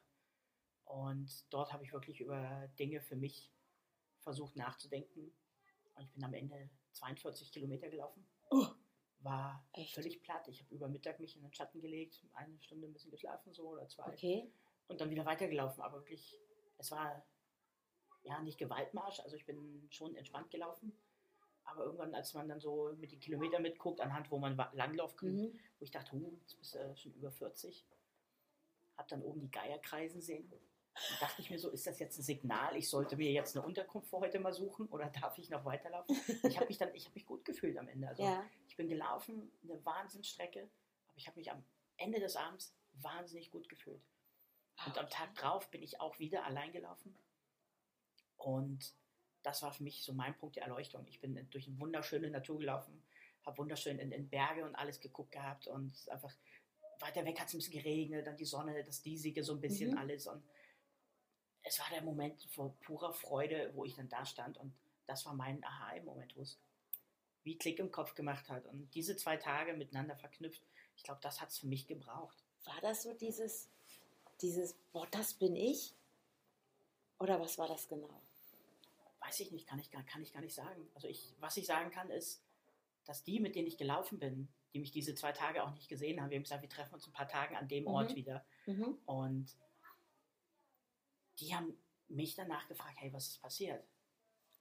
[0.85, 3.51] Und dort habe ich wirklich über Dinge für mich
[4.19, 5.33] versucht nachzudenken.
[5.95, 8.27] Und ich bin am Ende 42 Kilometer gelaufen.
[8.51, 8.67] Oh.
[9.21, 9.95] War Echt?
[9.95, 10.49] völlig platt.
[10.49, 13.69] Ich habe über Mittag mich in den Schatten gelegt, eine Stunde ein bisschen geschlafen so
[13.69, 14.51] oder zwei Okay.
[14.89, 15.83] und dann wieder weitergelaufen.
[15.83, 16.41] Aber wirklich,
[16.79, 17.23] es war
[18.23, 20.97] ja nicht Gewaltmarsch, also ich bin schon entspannt gelaufen.
[21.65, 25.35] Aber irgendwann, als man dann so mit den Kilometern mitguckt, anhand wo man langlaufen kann,
[25.35, 25.61] Mhm.
[25.79, 27.87] wo ich dachte, huh, jetzt bist du schon über 40,
[28.97, 30.51] hab dann oben die Geier kreisen sehen.
[30.95, 33.65] Und dachte ich mir so, ist das jetzt ein Signal, ich sollte mir jetzt eine
[33.65, 36.17] Unterkunft für heute mal suchen oder darf ich noch weiterlaufen?
[36.43, 38.09] Ich habe mich dann, ich habe mich gut gefühlt am Ende.
[38.09, 38.45] Also Ja.
[38.69, 40.69] ich bin gelaufen, eine Wahnsinnsstrecke,
[41.09, 41.65] aber ich habe mich am
[41.97, 44.03] Ende des Abends wahnsinnig gut gefühlt.
[44.87, 47.15] Und am Tag drauf bin ich auch wieder allein gelaufen.
[48.37, 48.95] Und
[49.43, 51.07] das war für mich so mein Punkt der Erleuchtung.
[51.09, 53.03] Ich bin durch eine wunderschöne Natur gelaufen,
[53.45, 56.35] habe wunderschön in, in Berge und alles geguckt gehabt und einfach
[57.01, 59.93] weiter weg hat es ein bisschen geregnet, dann die Sonne, das Diesige so ein bisschen
[59.93, 59.99] Mhm.
[59.99, 60.27] alles.
[60.27, 60.43] Und
[61.71, 64.73] es war der Moment vor purer Freude, wo ich dann da stand und
[65.07, 66.59] das war mein Aha-Moment, wo es
[67.45, 68.67] wie Klick im Kopf gemacht hat.
[68.67, 70.61] Und diese zwei Tage miteinander verknüpft,
[70.97, 72.37] ich glaube, das hat es für mich gebraucht.
[72.65, 73.69] War das so dieses,
[74.43, 75.95] dieses, boah, das bin ich?
[77.21, 78.21] Oder was war das genau?
[79.21, 80.89] Weiß ich nicht, kann ich, gar- kann ich gar nicht sagen.
[80.95, 82.43] Also ich, was ich sagen kann, ist,
[83.05, 86.21] dass die, mit denen ich gelaufen bin, die mich diese zwei Tage auch nicht gesehen
[86.21, 87.89] haben, wir haben gesagt, wir treffen uns ein paar Tagen an dem Mhm.
[87.91, 88.45] Ort wieder.
[88.67, 88.99] Mhm.
[89.07, 89.57] Und
[91.41, 91.77] die haben
[92.09, 93.85] mich danach gefragt, hey, was ist passiert?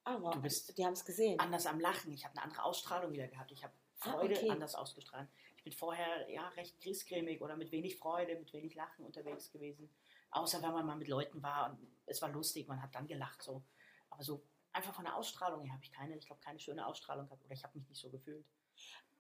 [0.03, 1.39] Aber Du bist die haben es gesehen.
[1.39, 3.51] Anders am Lachen, ich habe eine andere Ausstrahlung wieder gehabt.
[3.51, 4.49] Ich habe Ah, Freude okay.
[4.49, 5.27] anders ausgestrahlt.
[5.57, 9.93] Ich bin vorher ja recht griesgrämig oder mit wenig Freude, mit wenig Lachen unterwegs gewesen.
[10.31, 13.43] Außer wenn man mal mit Leuten war und es war lustig, man hat dann gelacht
[13.43, 13.61] so.
[14.09, 17.25] Aber so einfach von der Ausstrahlung her habe ich keine, ich glaube, keine schöne Ausstrahlung
[17.25, 18.45] gehabt oder ich habe mich nicht so gefühlt.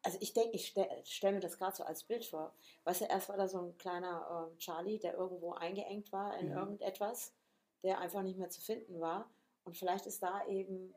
[0.01, 2.55] Also ich denke, ich stelle stell mir das gerade so als Bild vor.
[2.85, 6.51] Weißt du, erst war da so ein kleiner äh, Charlie, der irgendwo eingeengt war in
[6.51, 6.57] Mhm.
[6.57, 7.35] irgendetwas,
[7.83, 9.29] der einfach nicht mehr zu finden war.
[9.65, 10.93] Und vielleicht ist da eben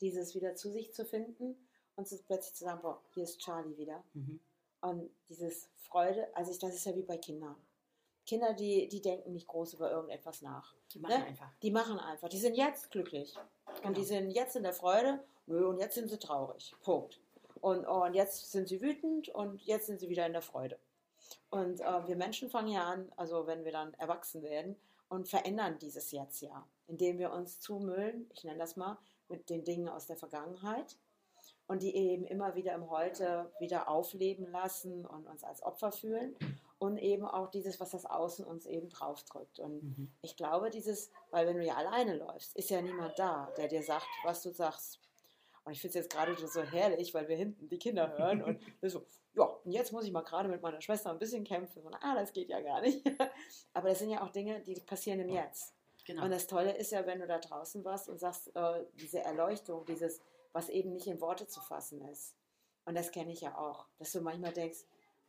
[0.00, 1.56] dieses wieder zu sich zu finden
[1.96, 4.02] und so plötzlich zu sagen, boah, hier ist Charlie wieder.
[4.14, 4.40] Mhm.
[4.80, 7.56] Und dieses Freude, also ich, das ist ja wie bei Kindern.
[8.26, 10.74] Kinder, die, die denken nicht groß über irgendetwas nach.
[10.92, 11.26] Die machen Ne?
[11.26, 11.50] einfach.
[11.62, 12.28] Die machen einfach.
[12.28, 13.34] Die sind jetzt glücklich.
[13.66, 13.94] Und Genau.
[13.94, 15.22] die sind jetzt in der Freude.
[15.46, 16.74] Nö, und jetzt sind sie traurig.
[16.82, 17.20] Punkt.
[17.60, 20.78] Und, und jetzt sind sie wütend und jetzt sind sie wieder in der Freude.
[21.50, 24.76] Und äh, wir Menschen fangen ja an, also wenn wir dann erwachsen werden,
[25.14, 28.98] und verändern dieses Jetzt ja, indem wir uns zumüllen, ich nenne das mal,
[29.28, 30.98] mit den Dingen aus der Vergangenheit
[31.66, 36.36] und die eben immer wieder im Heute wieder aufleben lassen und uns als Opfer fühlen
[36.78, 39.58] und eben auch dieses, was das Außen uns eben draufdrückt.
[39.60, 40.12] Und Mhm.
[40.20, 43.82] ich glaube, dieses, weil wenn du ja alleine läufst, ist ja niemand da, der dir
[43.82, 45.00] sagt, was du sagst.
[45.64, 48.60] Und ich finde es jetzt gerade so herrlich, weil wir hinten die Kinder hören und
[48.82, 51.82] so, ja, und jetzt muss ich mal gerade mit meiner Schwester ein bisschen kämpfen.
[51.82, 53.04] Und, ah, das geht ja gar nicht.
[53.72, 55.74] Aber das sind ja auch Dinge, die passieren im Jetzt.
[56.06, 56.24] Genau.
[56.24, 59.86] Und das Tolle ist ja, wenn du da draußen warst und sagst, äh, diese Erleuchtung,
[59.86, 60.20] dieses,
[60.52, 62.36] was eben nicht in Worte zu fassen ist.
[62.84, 64.80] Und das kenne ich ja auch, dass du manchmal denkst,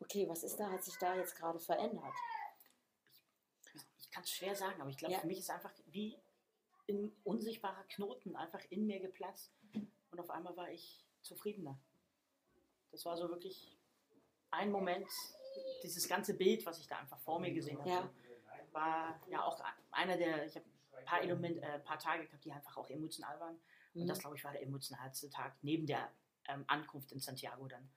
[0.02, 2.14] okay, was ist da, hat sich da jetzt gerade verändert?
[3.98, 5.20] ich kann es schwer sagen, aber ich glaube, Ja.
[5.20, 6.18] für mich ist einfach wie
[6.90, 9.52] ein unsichtbarer Knoten einfach in mir geplatzt
[10.16, 11.78] und auf einmal war ich zufriedener.
[12.92, 13.78] Das war so wirklich
[14.52, 15.10] ein Moment,
[15.84, 18.10] dieses ganze Bild, was ich da einfach vor mir gesehen habe, Ja.
[18.72, 20.66] war ja auch einer der, ich habe
[20.98, 23.60] ein paar, Element, äh, paar Tage gehabt, die einfach auch emotional waren.
[23.94, 24.08] Und Mhm.
[24.08, 26.10] das, glaube ich, war der emotionalste Tag, neben der
[26.48, 27.90] ähm, Ankunft in Santiago dann.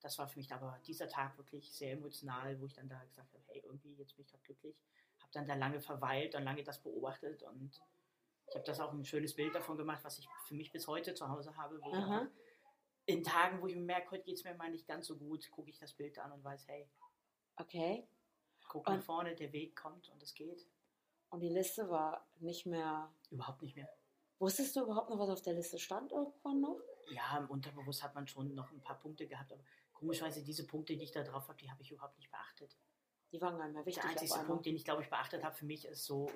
[0.00, 3.32] Das war für mich aber dieser Tag wirklich sehr emotional, wo ich dann da gesagt
[3.34, 4.76] habe, hey, irgendwie, jetzt bin ich gerade glücklich.
[5.20, 7.82] Habe dann da lange verweilt und lange das beobachtet und
[8.48, 11.14] ich habe das auch ein schönes Bild davon gemacht, was ich für mich bis heute
[11.14, 11.92] zu Hause habe, wo
[13.08, 15.70] in Tagen, wo ich merke, heute geht es mir mal nicht ganz so gut, gucke
[15.70, 16.88] ich das Bild an und weiß, hey,
[17.56, 18.06] Okay.
[18.68, 20.66] guck nach vorne, der Weg kommt und es geht.
[21.30, 23.12] Und die Liste war nicht mehr.
[23.30, 23.88] Überhaupt nicht mehr.
[24.38, 26.78] Wusstest du überhaupt noch, was auf der Liste stand irgendwann noch?
[27.10, 30.96] Ja, im Unterbewusst hat man schon noch ein paar Punkte gehabt, aber komischerweise diese Punkte,
[30.96, 32.76] die ich da drauf habe, die habe ich überhaupt nicht beachtet.
[33.32, 34.02] Die waren gar nicht mehr wichtig.
[34.02, 34.44] Der einzige.
[34.44, 36.30] Punkt, den ich glaube ich beachtet habe für mich, ist so,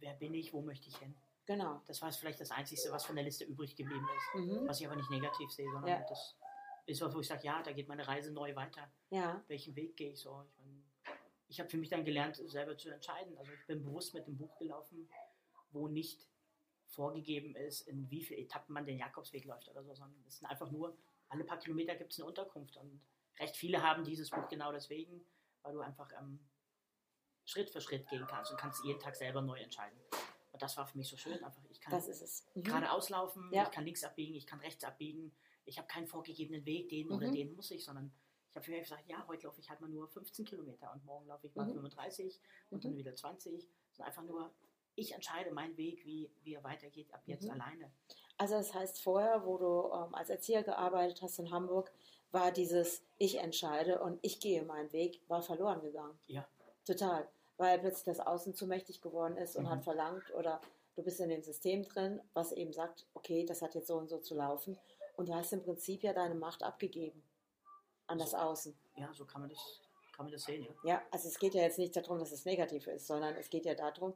[0.00, 1.14] wer bin ich, wo möchte ich hin?
[1.46, 1.80] Genau.
[1.86, 4.68] Das war jetzt vielleicht das Einzige, was von der Liste übrig geblieben ist, Mhm.
[4.68, 6.06] was ich aber nicht negativ sehe, sondern Ja.
[6.08, 6.36] das
[6.86, 8.90] ist was, wo ich sage, ja, da geht meine Reise neu weiter.
[9.10, 9.42] Ja.
[9.48, 10.42] Welchen Weg gehe ich so?
[10.46, 10.84] Ich, mein,
[11.48, 13.36] ich habe für mich dann gelernt, selber zu entscheiden.
[13.38, 15.08] Also ich bin bewusst mit dem Buch gelaufen,
[15.70, 16.26] wo nicht
[16.86, 20.46] vorgegeben ist, in wie viele Etappen man den Jakobsweg läuft oder so, sondern es sind
[20.46, 20.96] einfach nur,
[21.28, 23.00] alle paar Kilometer gibt es eine Unterkunft und
[23.38, 25.24] recht viele haben dieses Buch genau deswegen,
[25.62, 26.40] weil du einfach ähm,
[27.48, 29.98] Schritt für Schritt gehen kannst und kannst jeden Tag selber neu entscheiden.
[30.52, 32.44] Und das war für mich so schön, einfach ich kann Das ist es.
[32.54, 32.62] Mhm.
[32.64, 33.62] geradeaus laufen, Ja.
[33.64, 35.32] ich kann links abbiegen, ich kann rechts abbiegen,
[35.64, 37.32] ich habe keinen vorgegebenen Weg, den oder Mhm.
[37.32, 38.12] den muss ich, sondern
[38.50, 41.04] ich habe für mich gesagt, ja, heute laufe ich halt mal nur 15 Kilometer und
[41.06, 41.72] morgen laufe ich mal Mhm.
[41.74, 42.38] 35
[42.70, 42.88] und Mhm.
[42.88, 43.66] dann wieder 20.
[43.92, 44.52] Sondern einfach nur,
[44.94, 47.52] ich entscheide meinen Weg, wie, wie er weitergeht, ab jetzt Mhm.
[47.52, 47.90] alleine.
[48.36, 51.90] Also das heißt, vorher, wo du ähm, als Erzieher gearbeitet hast in Hamburg,
[52.30, 56.18] war dieses Ich entscheide und ich gehe meinen Weg, war verloren gegangen.
[56.26, 56.46] Ja.
[56.84, 57.28] Total.
[57.58, 59.70] Weil plötzlich das Außen zu mächtig geworden ist und Mhm.
[59.70, 60.60] hat verlangt oder
[60.96, 64.08] du bist in dem System drin, was eben sagt, okay, das hat jetzt so und
[64.08, 64.78] so zu laufen.
[65.16, 67.22] Und du hast im Prinzip ja deine Macht abgegeben
[68.06, 68.76] an das Außen.
[68.96, 69.80] Ja, so kann man das,
[70.16, 70.90] kann man das sehen, ja.
[70.90, 73.64] Ja, also es geht ja jetzt nicht darum, dass es negativ ist, sondern es geht
[73.66, 74.14] ja darum,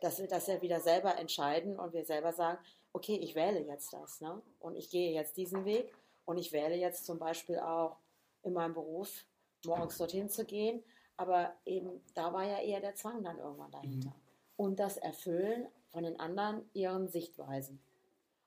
[0.00, 2.58] dass wir das ja wieder selber entscheiden und wir selber sagen,
[2.92, 4.42] okay, ich wähle jetzt das, ne?
[4.58, 7.96] Und ich gehe jetzt diesen Weg und ich wähle jetzt zum Beispiel auch
[8.42, 9.24] in meinem Beruf
[9.64, 10.82] morgens dorthin zu gehen,
[11.22, 14.14] aber eben da war ja eher der Zwang dann irgendwann dahinter.
[14.56, 17.80] Und das Erfüllen von den anderen ihren Sichtweisen.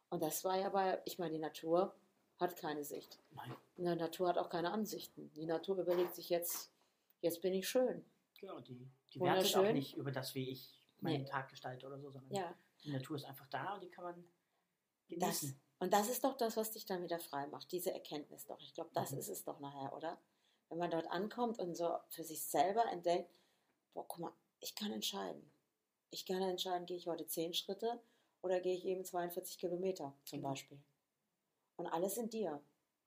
[0.09, 1.95] Und das war ja bei, ich meine, die Natur
[2.39, 3.19] hat keine Sicht.
[3.31, 5.31] Nein, Die Natur hat auch keine Ansichten.
[5.33, 6.71] Die Natur überlegt sich jetzt,
[7.21, 8.05] jetzt bin ich schön.
[8.39, 8.59] genau.
[8.59, 11.29] Die, die wertet auch nicht über das, wie ich meinen Nee.
[11.29, 14.23] Tag gestalte oder so, sondern Ja, die Natur ist einfach da und die kann man
[15.09, 15.59] das, genießen.
[15.79, 18.59] und das ist doch das, was dich dann wieder frei macht, diese Erkenntnis doch.
[18.61, 19.17] Ich glaube, das Mhm.
[19.19, 20.19] ist es doch nachher, oder?
[20.69, 23.32] Wenn man dort ankommt und so für sich selber entdeckt,
[23.93, 25.51] boah, guck mal, ich kann entscheiden.
[26.12, 28.01] Ich kann entscheiden, gehe ich heute 10 Schritte
[28.41, 30.49] oder gehe ich eben 42 Kilometer zum Genau.
[30.49, 30.80] Beispiel.
[31.78, 32.63] Und alles in dir.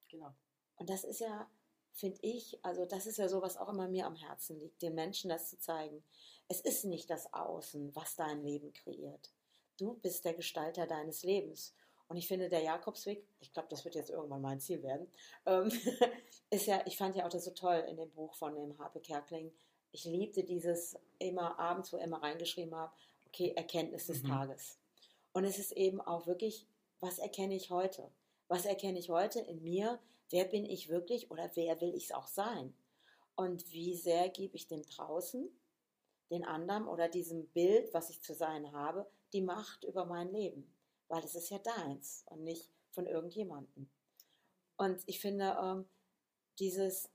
[0.09, 0.35] Genau.
[0.77, 1.51] Und das ist ja,
[1.93, 4.95] finde ich, also das ist ja so, was auch immer mir am Herzen liegt, den
[4.95, 6.05] Menschen das zu zeigen.
[6.49, 9.33] Es ist nicht das Außen, was dein Leben kreiert.
[9.77, 11.75] Du bist der Gestalter deines Lebens.
[12.09, 15.07] Und ich finde, der Jakobsweg, ich glaube, das wird jetzt irgendwann mein Ziel werden,
[15.47, 15.71] ähm,
[16.51, 19.01] ist ja, ich fand ja auch das so toll in dem Buch von dem Harpe
[19.01, 19.53] Kerkling,
[19.93, 22.93] ich liebte dieses immer abends, wo ich immer reingeschrieben habe,
[23.27, 24.29] okay, Erkenntnis des Mhm.
[24.29, 24.79] Tages.
[25.33, 26.67] Und es ist eben auch wirklich,
[27.01, 28.11] was erkenne ich heute?
[28.49, 29.99] Was erkenne ich heute in mir?
[30.31, 32.75] Wer bin ich wirklich oder wer will ich es auch sein?
[33.37, 35.49] Und wie sehr gebe ich dem draußen,
[36.31, 40.75] den anderen oder diesem Bild, was ich zu sein habe, die Macht über mein Leben?
[41.09, 43.89] Weil es ist ja deins und nicht von irgendjemandem.
[44.77, 45.89] Und ich finde, ähm,
[46.59, 47.11] dieses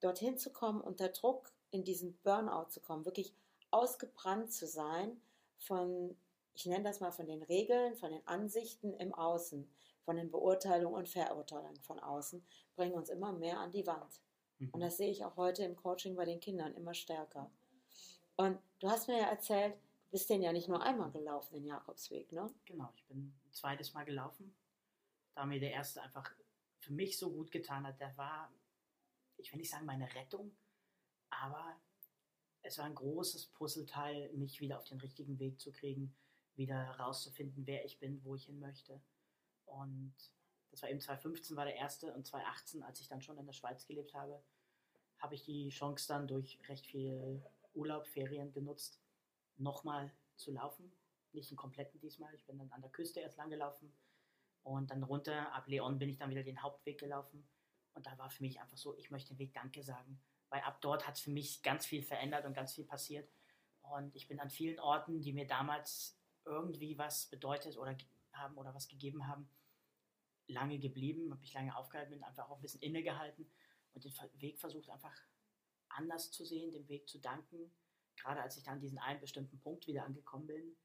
[0.00, 3.34] dorthin zu kommen, unter Druck in diesen Burnout zu kommen, wirklich
[3.70, 5.20] ausgebrannt zu sein
[5.58, 6.16] von,
[6.54, 9.68] ich nenne das mal von den Regeln, von den Ansichten im Außen,
[10.04, 12.44] von den Beurteilungen und Verurteilungen von außen,
[12.76, 14.20] bringen uns immer mehr an die Wand.
[14.58, 14.70] Mhm.
[14.70, 17.50] Und das sehe ich auch heute im Coaching bei den Kindern immer stärker.
[18.36, 19.74] Und du hast mir ja erzählt,
[20.10, 22.52] bist den ja nicht nur einmal gelaufen, den Jakobsweg, ne?
[22.64, 24.54] Genau, ich bin ein zweites Mal gelaufen.
[25.34, 26.30] Da mir der erste einfach
[26.78, 28.52] für mich so gut getan hat, der war,
[29.36, 30.56] ich will nicht sagen meine Rettung,
[31.30, 31.80] aber
[32.62, 36.14] es war ein großes Puzzleteil, mich wieder auf den richtigen Weg zu kriegen,
[36.56, 39.00] wieder herauszufinden, wer ich bin, wo ich hin möchte.
[39.66, 40.14] Und
[40.70, 43.52] das war eben 2015 war der erste und 2018, als ich dann schon in der
[43.52, 44.42] Schweiz gelebt habe,
[45.18, 47.42] habe ich die Chance dann durch recht viel
[47.74, 49.00] Urlaub, Ferien genutzt,
[49.58, 50.92] nochmal zu laufen.
[51.32, 52.34] Nicht einen kompletten diesmal.
[52.34, 53.92] Ich bin dann an der Küste erst lang gelaufen
[54.62, 55.52] und dann runter.
[55.52, 57.48] Ab Leon bin ich dann wieder den Hauptweg gelaufen.
[57.94, 60.20] Und da war für mich einfach so, ich möchte den Weg Danke sagen.
[60.48, 63.30] Weil ab dort hat es für mich ganz viel verändert und ganz viel passiert.
[63.82, 67.96] Und ich bin an vielen Orten, die mir damals irgendwie was bedeutet oder
[68.32, 69.50] haben oder was gegeben haben,
[70.46, 73.50] lange geblieben, habe ich lange aufgehalten, bin einfach auch ein bisschen innegehalten
[73.94, 75.14] und den Weg versucht einfach
[75.88, 77.72] anders zu sehen, dem Weg zu danken.
[78.18, 80.76] Gerade als ich dann an diesen einen bestimmten Punkt wieder angekommen bin,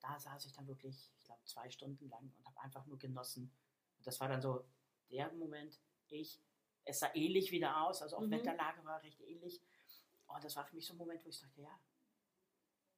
[0.00, 3.52] da saß ich dann wirklich, ich glaube, zwei Stunden lang und habe einfach nur genossen.
[3.98, 4.64] Und das war dann so
[5.10, 6.40] der Moment, ich,
[6.84, 8.32] es sah ähnlich wieder aus, also auch Mhm.
[8.32, 9.62] Wetterlage war recht ähnlich.
[10.26, 11.80] Und das war für mich so ein Moment, wo ich dachte, ja,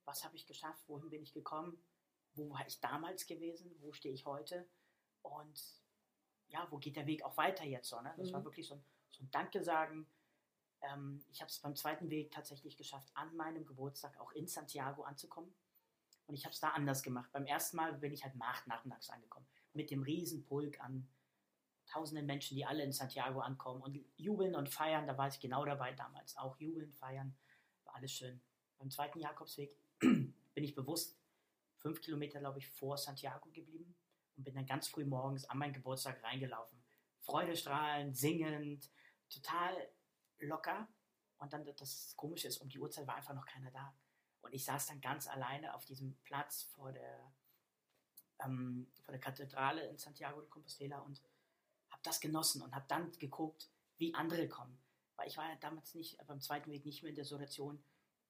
[0.05, 1.79] was habe ich geschafft, wohin bin ich gekommen,
[2.35, 4.69] wo war ich damals gewesen, wo stehe ich heute
[5.23, 5.83] und
[6.49, 8.01] ja, wo geht der Weg auch weiter jetzt so.
[8.01, 8.15] Ne?
[8.17, 8.45] Das war Mhm.
[8.45, 10.07] wirklich so ein, so ein Danke sagen.
[10.93, 15.03] Ähm, ich habe es beim zweiten Weg tatsächlich geschafft, an meinem Geburtstag auch in Santiago
[15.03, 15.53] anzukommen.
[16.27, 17.31] Und ich habe es da anders gemacht.
[17.33, 19.47] Beim ersten Mal bin ich halt nach, nachmittags angekommen.
[19.75, 21.07] Mit dem Riesenpulk an
[21.87, 25.07] tausenden Menschen, die alle in Santiago ankommen und jubeln und feiern.
[25.07, 26.37] Da war ich genau dabei damals.
[26.37, 27.37] Auch jubeln, feiern,
[27.85, 28.41] war alles schön.
[28.79, 31.19] Beim zweiten Jakobsweg bin ich bewusst
[31.79, 33.95] fünf Kilometer, glaube ich, vor Santiago geblieben
[34.37, 36.79] und bin dann ganz früh morgens an meinen Geburtstag reingelaufen.
[37.21, 38.91] Freudestrahlend, singend,
[39.29, 39.89] total
[40.39, 40.89] locker.
[41.39, 43.95] Und dann das Komische ist, um die Uhrzeit war einfach noch keiner da.
[44.41, 47.35] Und ich saß dann ganz alleine auf diesem Platz vor der,
[48.45, 51.23] ähm, vor der Kathedrale in Santiago de Compostela und
[51.91, 54.79] habe das genossen und habe dann geguckt, wie andere kommen.
[55.17, 57.83] Weil ich war ja damals nicht, beim zweiten Weg nicht mehr in der Situation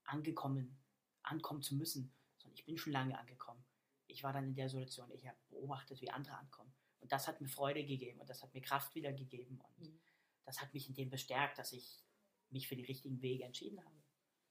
[0.05, 0.79] angekommen,
[1.23, 3.64] ankommen zu müssen, sondern ich bin schon lange angekommen.
[4.07, 6.75] Ich war dann in der Situation, ich habe beobachtet, wie andere ankommen.
[7.01, 10.01] Und das hat mir Freude gegeben und das hat mir Kraft wieder gegeben und Mhm.
[10.44, 12.04] Das hat mich in dem bestärkt, dass ich
[12.50, 13.94] mich für die richtigen Wege entschieden habe.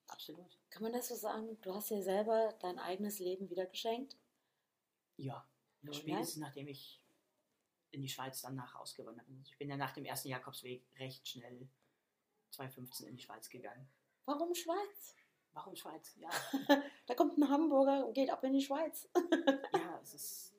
[0.08, 0.60] Absolut.
[0.70, 1.60] Kann man das so sagen?
[1.62, 4.18] Du hast dir selber dein eigenes Leben wieder geschenkt?
[5.18, 5.48] Ja.
[5.82, 7.02] Ja, Spätestens nachdem ich
[7.92, 9.42] in die Schweiz dann nach ausgewandert bin.
[9.46, 11.68] Ich bin ja nach dem ersten Jakobsweg recht schnell
[12.52, 13.88] 2015 in die Schweiz gegangen.
[14.26, 15.16] Warum Schweiz?
[15.52, 16.16] Warum Schweiz?
[16.16, 16.30] Ja,
[17.06, 19.10] Da kommt ein Hamburger und geht ab in die Schweiz.
[19.74, 20.54] ja es ist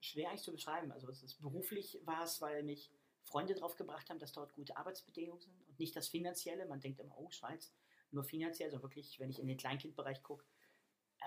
[0.00, 0.92] schwer eigentlich zu beschreiben.
[0.92, 4.76] Also es ist beruflich war es, weil mich Freunde drauf gebracht haben, dass dort gute
[4.76, 6.66] Arbeitsbedingungen sind und nicht das Finanzielle.
[6.66, 7.72] Man denkt immer, oh, Schweiz,
[8.10, 8.70] nur finanziell.
[8.70, 10.44] Also wirklich, wenn ich in den Kleinkindbereich gucke,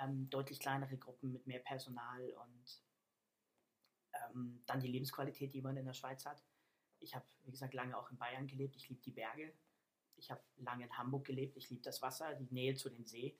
[0.02, 2.82] ähm, deutlich kleinere Gruppen mit mehr Personal und
[4.14, 6.44] ähm, dann die Lebensqualität, die man in der Schweiz hat.
[7.00, 8.76] Ich habe, wie gesagt, lange auch in Bayern gelebt.
[8.76, 9.54] Ich liebe die Berge.
[10.16, 11.58] Ich habe lange in Hamburg gelebt.
[11.58, 13.38] Ich liebe das Wasser, die Nähe zu den See.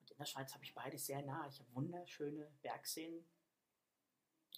[0.00, 1.46] Und in der Schweiz habe ich beides sehr nah.
[1.48, 3.24] Ich habe wunderschöne Bergseen,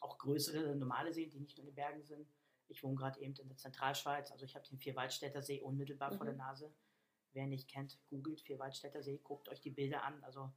[0.00, 2.28] auch größere normale Seen, die nicht nur in den Bergen sind.
[2.68, 4.30] Ich wohne gerade eben in der Zentralschweiz.
[4.32, 6.30] Also ich habe den Vierwaldstätter See unmittelbar vor Mhm.
[6.30, 6.72] der Nase.
[7.32, 10.22] Wer nicht kennt, googelt Vierwaldstätter See, guckt euch die Bilder an.
[10.24, 10.50] Also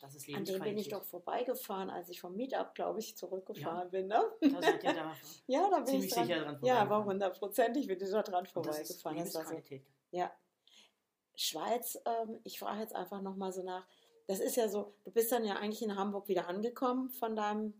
[0.00, 0.52] das ist An dem bin ich
[0.86, 0.92] Lebensqualität.
[0.92, 4.06] doch vorbeigefahren, als ich vom Meetup, glaube ich, zurückgefahren bin.
[4.06, 4.22] Ne?
[4.40, 5.14] Da seid ihr da
[5.46, 6.26] Ja, da bin ziemlich ich dran.
[6.26, 7.06] sicher dran Ja, aber vorbeigefahren.
[7.10, 9.16] hundertprozentig bin ich da dran Und das ist vorbeigefahren.
[9.18, 9.38] War so.
[9.40, 9.86] Lebensqualität.
[10.12, 10.32] Ja.
[11.34, 13.86] Schweiz, ähm, ich frage jetzt einfach nochmal so nach.
[14.26, 17.74] Das ist ja so, du bist dann ja eigentlich in Hamburg wieder angekommen von deinem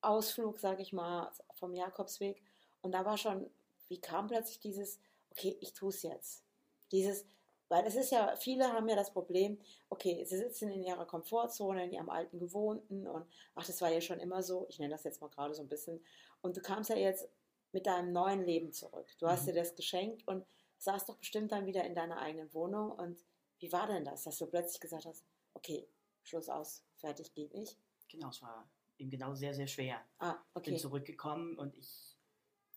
[0.00, 2.42] Ausflug, sage ich mal, vom Jakobsweg.
[2.84, 3.50] Und da war schon,
[3.88, 6.44] wie kam plötzlich dieses, okay, ich tue es jetzt.
[6.92, 7.24] Dieses,
[7.68, 11.84] weil es ist ja, viele haben ja das Problem, okay, sie sitzen in ihrer Komfortzone,
[11.86, 15.04] in ihrem alten Gewohnten und ach, das war ja schon immer so, ich nenne das
[15.04, 16.04] jetzt mal gerade so ein bisschen.
[16.42, 17.26] Und du kamst ja jetzt
[17.72, 19.08] mit deinem neuen Leben zurück.
[19.18, 19.52] Du hast Mhm.
[19.52, 23.24] dir das geschenkt und saß doch bestimmt dann wieder in deiner eigenen Wohnung und
[23.60, 25.88] wie war denn das, dass du plötzlich gesagt hast, okay,
[26.22, 27.78] Schluss aus, fertig, geht nicht?
[28.10, 30.04] Genau, es war eben genau sehr, sehr schwer.
[30.18, 30.70] Ah, Ich okay.
[30.72, 32.13] bin zurückgekommen und ich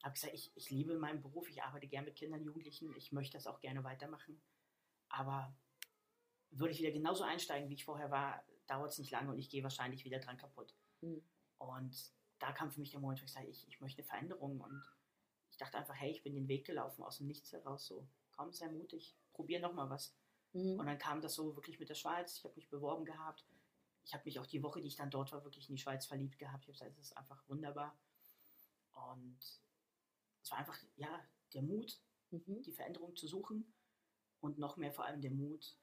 [0.03, 3.37] habe gesagt, ich, ich liebe meinen Beruf, ich arbeite gerne mit Kindern, Jugendlichen, ich möchte
[3.37, 4.41] das auch gerne weitermachen.
[5.09, 5.55] Aber
[6.51, 9.49] würde ich wieder genauso einsteigen, wie ich vorher war, dauert es nicht lange und ich
[9.49, 10.75] gehe wahrscheinlich wieder dran kaputt.
[11.01, 11.21] Hm.
[11.57, 14.61] Und da kam für mich der Moment, wo ich sage, ich, ich möchte eine Veränderung.
[14.61, 14.83] Und
[15.49, 17.87] ich dachte einfach, hey, ich bin den Weg gelaufen, aus dem Nichts heraus.
[17.87, 20.15] So, komm, sei mutig, probier nochmal was.
[20.53, 20.79] Mhm.
[20.79, 22.37] Und dann kam das so wirklich mit der Schweiz.
[22.37, 23.45] Ich habe mich beworben gehabt.
[24.03, 26.05] Ich habe mich auch die Woche, die ich dann dort war, wirklich in die Schweiz
[26.05, 26.63] verliebt gehabt.
[26.63, 27.97] Ich habe gesagt, es ist einfach wunderbar.
[28.93, 29.39] Und
[30.47, 31.19] es war einfach, ja,
[31.53, 31.99] der Mut,
[32.31, 32.61] Mhm.
[32.61, 33.73] die Veränderung zu suchen
[34.41, 35.75] und noch mehr vor allem der Mut,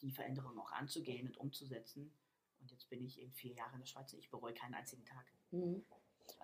[0.00, 2.12] die Veränderung auch anzugehen und umzusetzen.
[2.60, 5.04] Und jetzt bin ich eben vier Jahre in der Schweiz und ich bereue keinen einzigen
[5.04, 5.26] Tag.
[5.50, 5.84] Mhm.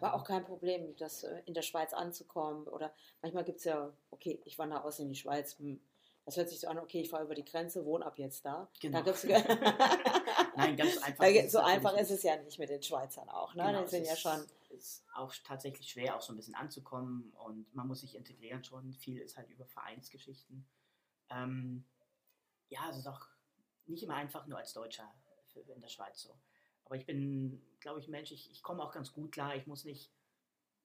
[0.01, 2.69] War auch kein Problem, das äh, in der Schweiz anzukommen.
[2.69, 5.59] Oder manchmal gibt es ja, okay, ich wandere aus in die Schweiz.
[5.59, 5.81] Hm.
[6.25, 8.71] Das hört sich so an, okay, ich fahre über die Grenze, wohne ab jetzt da.
[8.81, 9.03] Genau.
[10.57, 11.27] Nein, ganz einfach.
[11.49, 13.55] So einfach ist es ja nicht mit den Schweizern auch.
[13.55, 13.65] Ne?
[13.65, 14.47] Genau, die sind ja schon.
[14.73, 18.93] Ist auch tatsächlich schwer, auch so ein bisschen anzukommen und man muss sich integrieren schon.
[18.95, 20.67] Viel ist halt über Vereinsgeschichten.
[21.31, 21.85] Ähm,
[22.69, 23.27] ja, es ist auch
[23.87, 25.13] nicht immer einfach nur als Deutscher
[25.55, 26.39] in der Schweiz so.
[26.85, 29.55] Aber ich bin, glaube ich, Mensch, ich, ich komme auch ganz gut klar.
[29.57, 30.13] Ich muss nicht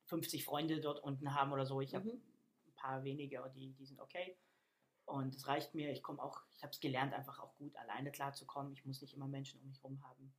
[0.05, 1.81] 50 Freunde dort unten haben oder so.
[1.81, 2.21] Ich habe Mhm.
[2.67, 4.37] ein paar wenige, und die, die sind okay.
[5.05, 5.91] Und es reicht mir.
[5.91, 8.73] Ich komme auch, ich habe es gelernt, einfach auch gut alleine klarzukommen.
[8.73, 10.33] Ich muss nicht immer Menschen um mich herum haben.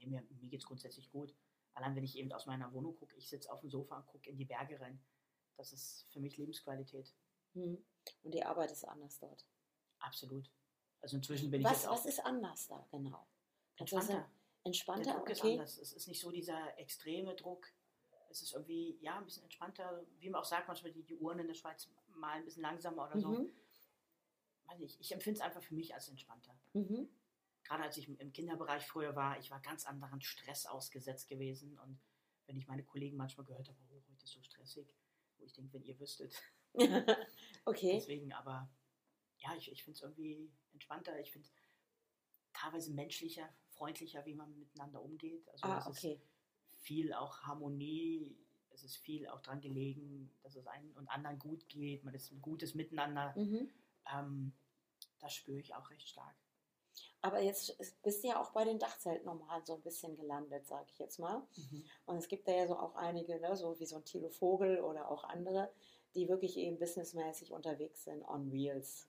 [0.00, 1.34] Dem her, mir geht es grundsätzlich gut.
[1.74, 4.30] Allein wenn ich eben aus meiner Wohnung gucke, ich sitze auf dem Sofa und gucke
[4.30, 5.00] in die Berge rein.
[5.56, 7.14] Das ist für mich Lebensqualität.
[7.54, 7.84] Mhm.
[8.22, 9.46] Und die Arbeit ist anders dort.
[9.98, 10.50] Absolut.
[11.00, 13.26] Also inzwischen bin ich Was, jetzt auch was ist anders da genau?
[13.76, 14.30] Das entspannter.
[14.64, 15.52] Entspannter, Der Druck ist okay.
[15.52, 15.78] anders.
[15.78, 17.66] Es ist nicht so dieser extreme Druck.
[18.30, 20.04] Es ist irgendwie, ja, ein bisschen entspannter.
[20.18, 23.06] Wie man auch sagt, manchmal die, die Uhren in der Schweiz mal ein bisschen langsamer
[23.06, 23.28] oder so.
[23.28, 23.52] Mhm.
[24.66, 26.58] Weiß nicht, ich empfinde es einfach für mich als entspannter.
[26.74, 27.08] Mhm.
[27.68, 31.78] Gerade als ich im- Kinderbereich früher war, ich war ganz anderen Stress ausgesetzt gewesen.
[31.78, 32.00] Und
[32.46, 34.88] wenn ich meine Kollegen manchmal gehört habe, oh, heute ist so stressig,
[35.36, 36.34] wo ich denke, wenn ihr wüsstet.
[37.66, 37.92] okay.
[37.96, 38.70] Deswegen, aber
[39.36, 41.18] ja, ich, ich finde es irgendwie entspannter.
[41.20, 41.46] Ich finde
[42.54, 45.46] teilweise menschlicher, freundlicher, wie man miteinander umgeht.
[45.50, 46.22] Also Ah, es ist okay.
[46.78, 48.34] viel auch Harmonie,
[48.70, 52.32] es ist viel auch dran gelegen, dass es einen und anderen gut geht, man ist
[52.32, 53.34] ein gutes Miteinander.
[53.36, 53.70] Mhm.
[54.10, 54.52] Ähm,
[55.18, 56.34] das spüre ich auch recht stark.
[57.20, 60.86] Aber jetzt bist du ja auch bei den Dachzelten nochmal so ein bisschen gelandet, sage
[60.92, 61.42] ich jetzt mal.
[62.06, 64.80] Und es gibt da ja so auch einige, ne, so wie so ein Thilo Vogel
[64.80, 65.70] oder auch andere,
[66.14, 69.08] die wirklich eben businessmäßig unterwegs sind on Reels.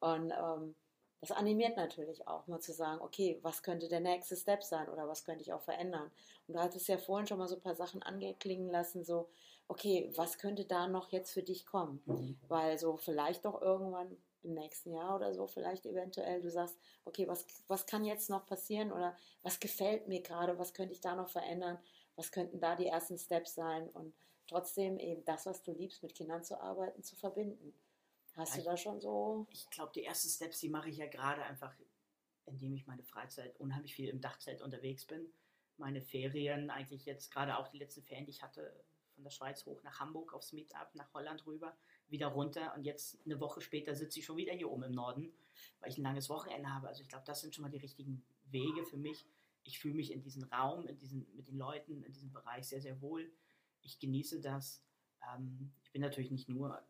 [0.00, 0.74] Und ähm,
[1.20, 5.08] das animiert natürlich auch mal zu sagen, okay, was könnte der nächste Step sein oder
[5.08, 6.10] was könnte ich auch verändern?
[6.46, 9.28] Und du hattest ja vorhin schon mal so ein paar Sachen angeklingen lassen, so,
[9.68, 12.02] okay, was könnte da noch jetzt für dich kommen?
[12.06, 12.38] Mhm.
[12.48, 14.16] Weil so vielleicht doch irgendwann
[14.46, 18.46] im nächsten Jahr oder so, vielleicht eventuell, du sagst, okay, was, was kann jetzt noch
[18.46, 21.78] passieren oder was gefällt mir gerade, was könnte ich da noch verändern,
[22.16, 24.14] was könnten da die ersten Steps sein und
[24.46, 27.74] trotzdem eben das, was du liebst, mit Kindern zu arbeiten, zu verbinden.
[28.34, 29.46] Hast Ja, du da schon so?
[29.48, 31.74] Ich glaube, die ersten Steps, die mache ich ja gerade einfach,
[32.46, 35.32] indem ich meine Freizeit unheimlich viel im Dachzelt unterwegs bin.
[35.76, 39.64] Meine Ferien, eigentlich jetzt gerade auch die letzten Ferien, die ich hatte, von der Schweiz
[39.66, 41.76] hoch nach Hamburg aufs Meetup, nach Holland rüber,
[42.08, 45.32] wieder runter und jetzt eine Woche später sitze ich schon wieder hier oben im Norden,
[45.80, 46.88] weil ich ein langes Wochenende habe.
[46.88, 49.26] Also ich glaube, das sind schon mal die richtigen Wege für mich.
[49.64, 52.80] Ich fühle mich in diesem Raum, in diesen, mit den Leuten, in diesem Bereich sehr,
[52.80, 53.32] sehr wohl.
[53.82, 54.82] Ich genieße das.
[55.34, 56.80] Ähm, ich bin natürlich nicht nur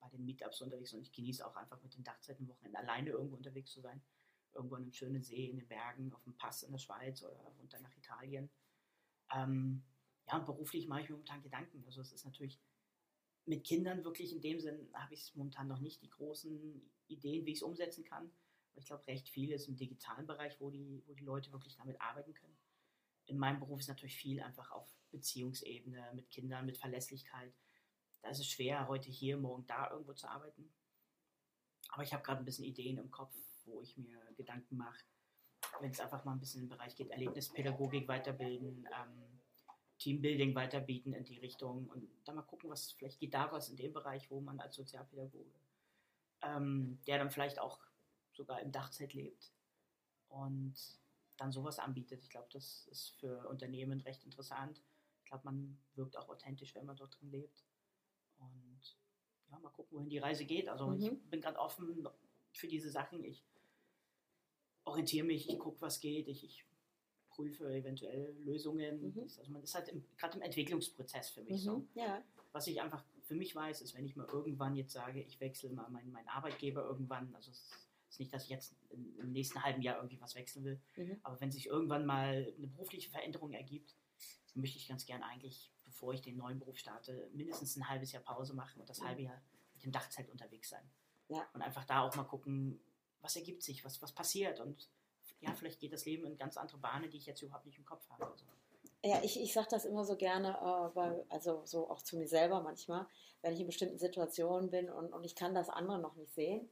[0.00, 3.70] bei den Meetups unterwegs, sondern ich genieße auch einfach mit den Dachzeitenwochenenden alleine irgendwo unterwegs
[3.70, 4.02] zu sein.
[4.54, 7.34] Irgendwo an einem schönen See, in den Bergen, auf dem Pass in der Schweiz oder
[7.58, 8.50] runter nach Italien.
[9.34, 9.82] Ähm,
[10.26, 11.82] ja, und beruflich mache ich mir momentan Gedanken.
[11.86, 12.60] Also es ist natürlich
[13.46, 17.52] mit Kindern wirklich in dem Sinn habe ich momentan noch nicht die großen Ideen, wie
[17.52, 18.30] ich es umsetzen kann.
[18.72, 21.76] Aber ich glaube, recht viel ist im digitalen Bereich, wo die, wo die Leute wirklich
[21.76, 22.56] damit arbeiten können.
[23.26, 27.52] In meinem Beruf ist natürlich viel einfach auf Beziehungsebene, mit Kindern, mit Verlässlichkeit.
[28.22, 30.72] Da ist es schwer, heute hier, morgen da irgendwo zu arbeiten.
[31.88, 35.04] Aber ich habe gerade ein bisschen Ideen im Kopf, wo ich mir Gedanken mache,
[35.80, 39.31] wenn es einfach mal ein bisschen im Bereich geht, Erlebnispädagogik weiterbilden, ähm,
[40.02, 43.76] Teambuilding weiterbieten in die Richtung und dann mal gucken, was vielleicht geht da was in
[43.76, 45.54] dem Bereich, wo man als Sozialpädagoge,
[46.42, 47.78] ähm, der dann vielleicht auch
[48.32, 49.52] sogar im Dachzelt lebt
[50.28, 50.74] und
[51.36, 52.22] dann sowas anbietet.
[52.24, 54.82] Ich glaube, das ist für Unternehmen recht interessant.
[55.20, 57.64] Ich glaube, man wirkt auch authentisch, wenn man dort drin lebt.
[58.38, 58.96] Und
[59.50, 60.68] ja, mal gucken, wohin die Reise geht.
[60.68, 61.00] Also Mhm.
[61.00, 62.08] ich bin gerade offen
[62.52, 63.22] für diese Sachen.
[63.24, 63.44] Ich
[64.84, 66.64] orientiere mich, ich gucke, was geht, ich, ich
[67.34, 69.14] prüfe eventuell Lösungen.
[69.14, 69.22] Mhm.
[69.38, 71.78] Also man ist halt gerade im Entwicklungsprozess für mich so.
[71.78, 71.88] Mhm.
[71.94, 72.22] Ja.
[72.52, 75.70] Was ich einfach für mich weiß, ist, wenn ich mal irgendwann jetzt sage, ich wechsle
[75.70, 77.70] mal meinen, meinen Arbeitgeber irgendwann, also es
[78.10, 81.18] ist nicht, dass ich jetzt im nächsten halben Jahr irgendwie was wechseln will, mhm.
[81.22, 83.96] aber wenn sich irgendwann mal eine berufliche Veränderung ergibt,
[84.54, 88.22] möchte ich ganz gern eigentlich, bevor ich den neuen Beruf starte, mindestens ein halbes Jahr
[88.22, 89.40] Pause machen und das halbe Jahr
[89.74, 90.90] mit dem Dachzelt unterwegs sein.
[91.28, 91.48] Ja.
[91.54, 92.80] Und einfach da auch mal gucken,
[93.22, 94.90] was ergibt sich, was, was passiert und
[95.42, 97.84] ja, vielleicht geht das Leben in ganz andere Bahnen, die ich jetzt überhaupt nicht im
[97.84, 98.26] Kopf habe.
[98.26, 98.44] Also.
[99.04, 102.28] Ja, ich, ich sage das immer so gerne, äh, weil, also so auch zu mir
[102.28, 103.06] selber manchmal,
[103.42, 106.68] wenn ich in bestimmten Situationen bin und, und ich kann das andere noch nicht sehen,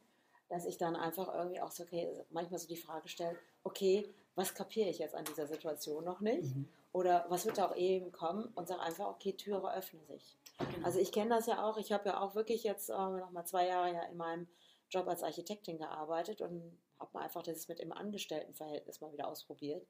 [0.49, 4.55] dass ich dann einfach irgendwie auch so, okay, manchmal so die Frage stelle, okay, was
[4.55, 6.55] kapiere ich jetzt an dieser Situation noch nicht?
[6.55, 6.69] Mhm.
[6.93, 8.47] Oder was wird da auch eben kommen?
[8.55, 10.37] Und sage einfach, okay, Türe öffnen sich.
[10.59, 10.87] Genau.
[10.87, 13.45] Also ich kenne das ja auch, ich habe ja auch wirklich jetzt äh, noch mal
[13.45, 14.49] zwei Jahre ja in meinem
[14.91, 19.87] Job als Architektin gearbeitet und habe mal einfach das mit dem Angestelltenverhältnis mal wieder ausprobiert.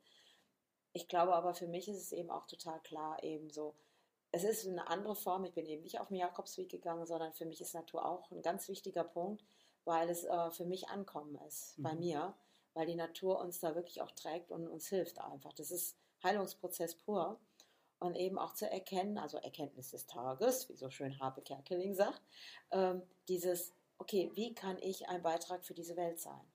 [0.92, 3.74] Ich glaube aber für mich ist es eben auch total klar, eben so,
[4.32, 5.44] es ist eine andere Form.
[5.44, 8.42] Ich bin eben nicht auf den Jakobsweg gegangen, sondern für mich ist Natur auch ein
[8.42, 9.44] ganz wichtiger Punkt,
[9.84, 11.82] weil es äh, für mich Ankommen ist, mhm.
[11.82, 12.34] bei mir,
[12.74, 15.52] weil die Natur uns da wirklich auch trägt und uns hilft einfach.
[15.52, 17.40] Das ist Heilungsprozess pur.
[18.02, 22.22] Und eben auch zu erkennen, also Erkenntnis des Tages, wie so schön Harpe Kerkeling sagt,
[22.70, 26.49] ähm, dieses, okay, wie kann ich ein Beitrag für diese Welt sein?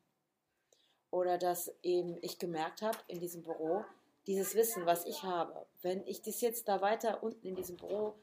[1.16, 3.86] Oder dass eben ich gemerkt habe in diesem Büro,
[4.28, 8.16] dieses Wissen, was ich habe, wenn ich das jetzt da weiter unten in diesem Büro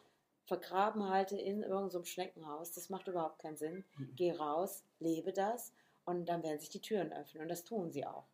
[0.45, 3.86] vergraben halte in irgendeinem Schneckenhaus, das macht überhaupt keinen Sinn.
[3.97, 4.12] Mhm.
[4.16, 5.72] Geh raus, lebe das
[6.05, 8.26] und dann werden sich die Türen öffnen und das tun sie auch.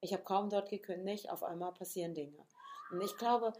[0.00, 2.38] Ich habe kaum dort gekündigt, auf einmal passieren Dinge.
[2.92, 3.54] Und ich glaube,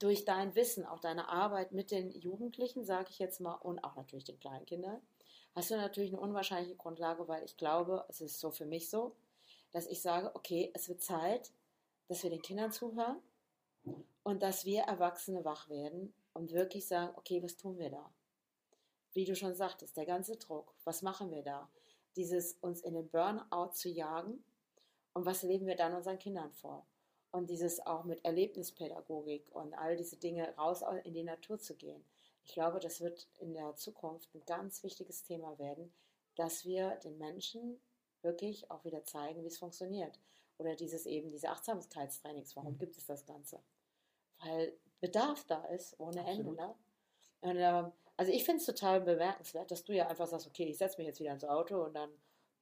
[0.00, 3.94] durch dein Wissen, auch deine Arbeit mit den Jugendlichen, sage ich jetzt mal, und auch
[3.94, 5.00] natürlich den Kleinkindern,
[5.54, 9.14] hast du natürlich eine unwahrscheinliche Grundlage, weil ich glaube, es ist so für mich so,
[9.74, 11.52] dass ich sage, okay, es wird Zeit,
[12.06, 13.20] dass wir den Kindern zuhören
[14.22, 18.14] und dass wir Erwachsene wach werden und wirklich sagen, okay, was tun wir da?
[19.14, 21.68] Wie du schon sagtest, der ganze Druck, was machen wir da?
[22.14, 24.44] Dieses uns in den Burnout zu jagen
[25.12, 26.86] und was leben wir dann unseren Kindern vor?
[27.32, 32.04] Und dieses auch mit Erlebnispädagogik und all diese Dinge raus in die Natur zu gehen.
[32.44, 35.92] Ich glaube, das wird in der Zukunft ein ganz wichtiges Thema werden,
[36.36, 37.80] dass wir den Menschen
[38.24, 40.18] wirklich auch wieder zeigen, wie es funktioniert.
[40.58, 42.78] Oder dieses eben, diese Achtsamkeitstrainings, warum mhm.
[42.78, 43.60] gibt es das Ganze?
[44.38, 46.38] Weil Bedarf da ist, ohne Absolut.
[46.38, 46.54] Ende.
[46.54, 46.74] Ne?
[47.40, 50.78] Und, äh, also ich finde es total bemerkenswert, dass du ja einfach sagst, okay, ich
[50.78, 52.10] setze mich jetzt wieder ins Auto und dann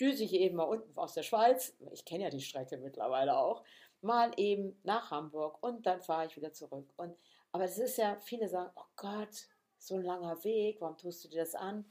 [0.01, 3.63] düse ich eben mal unten aus der Schweiz, ich kenne ja die Strecke mittlerweile auch,
[4.01, 6.93] mal eben nach Hamburg und dann fahre ich wieder zurück.
[6.97, 7.17] Und,
[7.53, 9.47] aber es ist ja, viele sagen, oh Gott,
[9.79, 11.85] so ein langer Weg, warum tust du dir das an?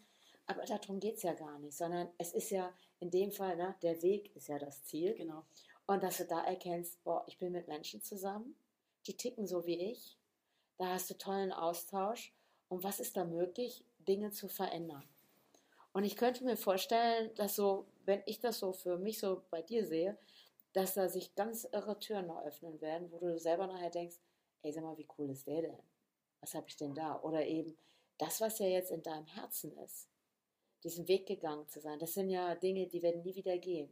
[0.45, 3.75] Aber darum geht es ja gar nicht, sondern es ist ja in dem Fall, ne,
[3.81, 5.13] der Weg ist ja das Ziel.
[5.15, 5.43] Genau.
[5.87, 8.55] Und dass du da erkennst, boah, ich bin mit Menschen zusammen,
[9.07, 10.17] die ticken so wie ich,
[10.77, 12.33] da hast du tollen Austausch
[12.69, 15.03] und was ist da möglich, Dinge zu verändern.
[15.93, 19.61] Und ich könnte mir vorstellen, dass so, wenn ich das so für mich so bei
[19.61, 20.17] dir sehe,
[20.73, 24.15] dass da sich ganz irre Türen noch öffnen werden, wo du selber nachher denkst,
[24.61, 25.77] ey, sag mal, wie cool ist der denn?
[26.39, 27.19] Was habe ich denn da?
[27.21, 27.77] Oder eben
[28.19, 30.07] das, was ja jetzt in deinem Herzen ist,
[30.83, 33.89] diesen Weg gegangen zu sein, das sind ja Dinge, die werden nie wieder gehen.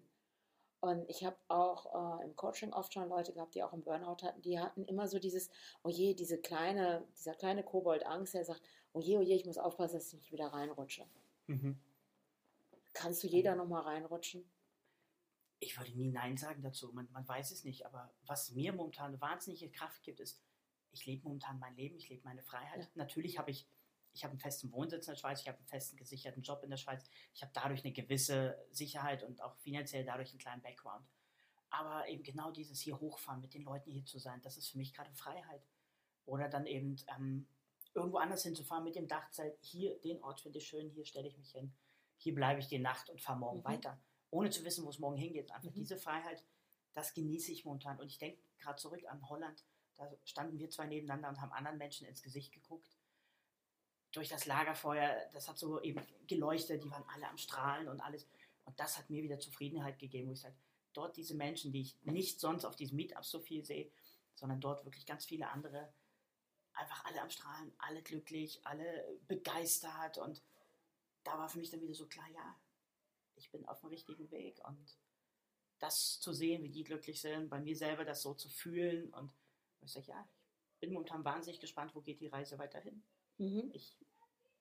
[0.82, 4.24] Und ich habe auch äh, im Coaching oft schon Leute gehabt, die auch einen Burnout
[4.24, 5.50] hatten, die hatten immer so dieses,
[5.84, 8.62] oh je, diese kleine, dieser kleine Kobold Angst, der sagt,
[8.94, 11.06] oh je, oh je, ich muss aufpassen, dass ich nicht wieder reinrutsche.
[11.48, 11.78] Mhm.
[12.94, 14.50] Kannst du jeder nochmal reinrutschen?
[15.60, 19.08] Ich würde nie Nein sagen dazu, man, man weiß es nicht, aber was mir momentan
[19.08, 20.42] eine wahnsinnige Kraft gibt, ist,
[20.92, 22.84] ich lebe momentan mein Leben, ich lebe meine Freiheit.
[22.84, 22.90] Ja.
[22.96, 23.68] Natürlich habe ich
[24.20, 26.70] ich habe einen festen Wohnsitz in der Schweiz, ich habe einen festen gesicherten Job in
[26.70, 31.08] der Schweiz, ich habe dadurch eine gewisse Sicherheit und auch finanziell dadurch einen kleinen Background.
[31.70, 34.78] Aber eben genau dieses hier hochfahren, mit den Leuten hier zu sein, das ist für
[34.78, 35.66] mich gerade Freiheit.
[36.26, 37.48] Oder dann eben ähm,
[37.94, 41.38] irgendwo anders hinzufahren mit dem Dachzelt, hier, den Ort finde ich schön, hier stelle ich
[41.38, 41.74] mich hin,
[42.18, 43.66] hier bleibe ich die Nacht und fahre morgen mhm.
[43.66, 44.02] weiter,
[44.32, 45.50] ohne zu wissen, wo es morgen hingeht.
[45.54, 45.76] Einfach mhm.
[45.76, 46.44] diese Freiheit,
[46.92, 47.98] das genieße ich momentan.
[48.02, 49.64] Und ich denke gerade zurück an Holland,
[49.96, 52.99] da standen wir zwei nebeneinander und haben anderen Menschen ins Gesicht geguckt
[54.12, 58.28] durch das Lagerfeuer, das hat so eben geleuchtet, die waren alle am Strahlen und alles.
[58.66, 60.56] Und das hat mir wieder Zufriedenheit gegeben, wo ich sage,
[60.94, 63.92] dort diese Menschen, die ich nicht sonst auf diesem Meetup so viel sehe,
[64.34, 65.94] sondern dort wirklich ganz viele andere,
[66.74, 70.18] einfach alle am Strahlen, alle glücklich, alle begeistert.
[70.18, 70.42] Und
[71.24, 72.60] da war für mich dann wieder so klar, ja,
[73.36, 74.60] ich bin auf dem richtigen Weg.
[74.66, 74.98] Und
[75.80, 79.14] das zu sehen, wie die glücklich sind, bei mir selber das so zu fühlen.
[79.14, 79.32] Und
[79.82, 80.28] ich sage, ja,
[80.74, 83.04] ich bin momentan wahnsinnig gespannt, wo geht die Reise weiterhin.
[83.40, 83.72] Mhm.
[83.74, 83.98] Ich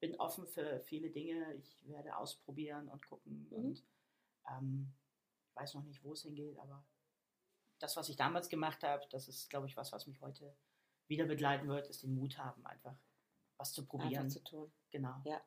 [0.01, 1.55] bin offen für viele Dinge.
[1.55, 3.47] Ich werde ausprobieren und gucken.
[3.51, 3.57] Mhm.
[3.57, 3.85] Und
[4.51, 4.93] ähm,
[5.55, 6.85] weiß noch nicht, wo es hingeht, aber
[7.81, 10.57] das, was ich damals gemacht habe, das ist, glaube ich, was, was mich heute
[11.07, 12.97] wieder begleiten wird, ist den Mut haben, einfach
[13.57, 14.25] was zu probieren.
[14.25, 14.73] Einfach zu tun.
[14.91, 15.21] Genau.
[15.25, 15.41] Ja.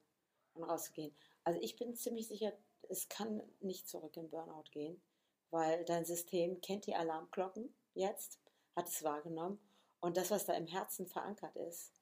[0.53, 1.15] und rauszugehen.
[1.43, 2.53] Also ich bin ziemlich sicher,
[2.89, 5.01] es kann nicht zurück in Burnout gehen,
[5.49, 8.39] weil dein System kennt die Alarmglocken jetzt,
[8.75, 9.59] hat es wahrgenommen
[10.01, 12.00] und das, was da im Herzen verankert ist.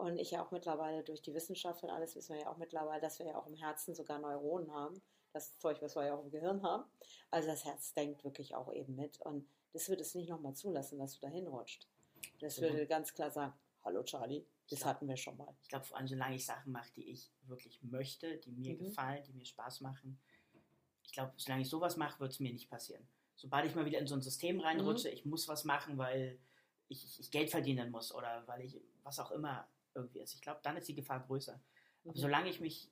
[0.00, 3.00] Und ich ja auch mittlerweile durch die Wissenschaft und alles wissen wir ja auch mittlerweile,
[3.02, 5.02] dass wir ja auch im Herzen sogar Neuronen haben.
[5.32, 6.84] Das Zeug, was wir ja auch im Gehirn haben.
[7.30, 9.20] Also das Herz denkt wirklich auch eben mit.
[9.20, 11.86] Und das wird es nicht nochmal zulassen, dass du da hinrutscht.
[12.40, 12.62] Das Mhm.
[12.62, 13.52] würde ganz klar sagen,
[13.84, 14.86] hallo Charlie, das Ja.
[14.86, 15.54] hatten wir schon mal.
[15.62, 18.78] Ich glaube, vor allem solange ich Sachen mache, die ich wirklich möchte, die mir Mhm.
[18.86, 20.18] gefallen, die mir Spaß machen.
[21.04, 23.06] Ich glaube, solange ich sowas mache, wird es mir nicht passieren.
[23.36, 25.14] Sobald ich mal wieder in so ein System reinrutsche, Mhm.
[25.14, 26.38] ich muss was machen, weil
[26.88, 30.34] ich- ich Geld verdienen muss oder weil ich was auch immer irgendwie ist.
[30.34, 31.60] Ich glaube, dann ist die Gefahr größer.
[32.04, 32.16] Aber Mhm.
[32.16, 32.90] solange ich mich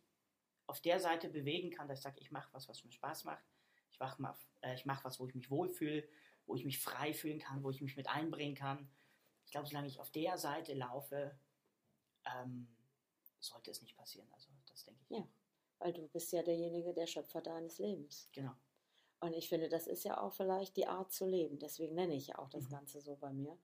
[0.66, 3.44] auf der Seite bewegen kann, dass ich sage, ich mache was, was mir Spaß macht,
[3.90, 6.06] ich mache äh, ich mach was, wo ich mich wohlfühle,
[6.46, 8.90] wo ich mich frei fühlen kann, wo ich mich mit einbringen kann.
[9.44, 11.38] Ich glaube, solange ich auf der Seite laufe,
[12.26, 12.68] ähm,
[13.40, 14.28] sollte es nicht passieren.
[14.32, 15.16] Also das denke ich.
[15.16, 15.26] Ja.
[15.78, 18.28] Weil du bist ja derjenige, der Schöpfer deines Lebens.
[18.32, 18.52] Genau.
[19.20, 21.58] Und ich finde, das ist ja auch vielleicht die Art zu leben.
[21.58, 22.70] Deswegen nenne ich ja auch das Mhm.
[22.70, 23.56] Ganze so bei mir.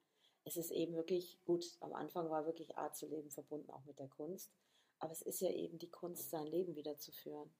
[0.44, 3.98] Es ist eben wirklich gut, am Anfang war wirklich Art zu leben verbunden auch mit
[3.98, 4.52] der Kunst.
[4.98, 7.50] Aber es ist ja eben die Kunst, sein Leben wieder zu führen.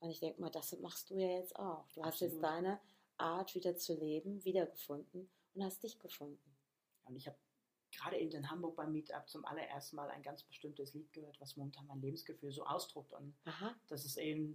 [0.00, 1.88] Und ich denke mal, das machst du ja jetzt auch.
[1.92, 2.44] Du hast jetzt Absolut.
[2.44, 2.80] deine
[3.16, 6.56] Art wieder zu leben wiedergefunden und hast dich gefunden.
[7.04, 7.36] Und ich habe
[7.90, 11.56] gerade eben in Hamburg beim Meetup zum allerersten Mal ein ganz bestimmtes Lied gehört, was
[11.56, 13.12] momentan mein Lebensgefühl so ausdruckt.
[13.12, 13.74] Und Aha.
[13.88, 14.54] das ist eben,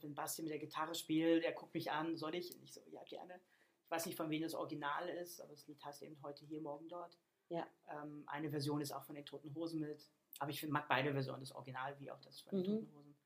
[0.00, 2.54] wenn Basti mit der Gitarre spielt, der guckt mich an, soll ich?
[2.54, 3.40] Und ich so, ja, gerne.
[3.84, 6.60] Ich weiß nicht, von wem das Original ist, aber das Lied heißt eben heute hier,
[6.60, 7.18] morgen dort.
[7.48, 7.66] Ja.
[7.88, 10.10] Ähm, eine Version ist auch von den Toten Hosen mit.
[10.40, 12.80] Aber ich find- mag beide Versionen, das Original wie auch das von den Mhm.
[12.80, 13.16] Toten Hosen.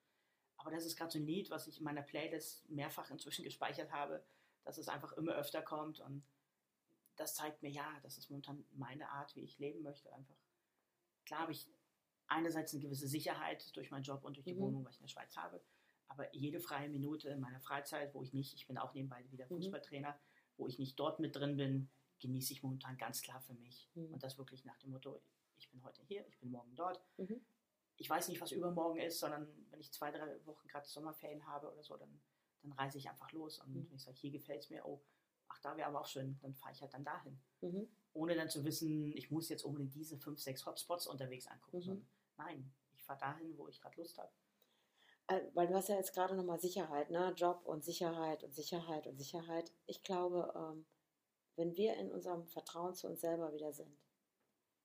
[0.59, 3.92] Aber das ist gerade so ein Lied, was ich in meiner Playlist mehrfach inzwischen gespeichert
[3.92, 4.22] habe,
[4.64, 6.22] dass es einfach immer öfter kommt und
[7.16, 10.12] das zeigt mir, ja, das ist momentan meine Art, wie ich leben möchte.
[10.12, 10.36] Einfach.
[11.24, 11.66] Klar habe ich
[12.26, 14.59] einerseits eine gewisse Sicherheit durch meinen Job und durch die Mhm.
[14.61, 15.62] Wohnung, was ich in der Schweiz habe,
[16.09, 19.46] aber jede freie Minute in meiner Freizeit, wo ich nicht, ich bin auch nebenbei wieder
[19.48, 19.62] Mhm.
[20.59, 21.88] Wo ich nicht dort mit drin bin,
[22.20, 23.88] genieße ich momentan ganz klar für mich.
[23.94, 24.12] Mhm.
[24.12, 25.22] Und das wirklich nach dem Motto,
[25.56, 27.00] ich bin heute hier, ich bin morgen dort.
[27.16, 27.40] Mhm.
[27.96, 31.72] Ich weiß nicht, was übermorgen ist, sondern wenn ich zwei, drei Wochen gerade Sommerferien habe
[31.72, 32.20] oder so, dann,
[32.62, 33.61] dann reise ich einfach los.
[33.61, 33.88] Und Mhm.
[33.88, 35.00] wenn ich sage, hier gefällt es mir, oh,
[35.48, 37.40] ach, da wäre aber auch schön, dann fahre ich halt dann dahin.
[37.61, 37.88] Mhm.
[38.14, 41.78] Ohne dann zu wissen, ich muss jetzt unbedingt diese fünf, sechs Hotspots unterwegs angucken.
[41.78, 41.82] Mhm.
[41.82, 44.30] Sondern nein, ich fahre dahin, wo ich gerade Lust habe.
[45.29, 47.33] Äh, Weil du hast ja jetzt gerade nochmal Sicherheit, ne?
[47.37, 49.70] Job und Sicherheit und Sicherheit und Sicherheit.
[49.87, 50.87] Ich glaube, ähm,
[51.57, 53.97] wenn wir in unserem Vertrauen zu uns selber wieder sind,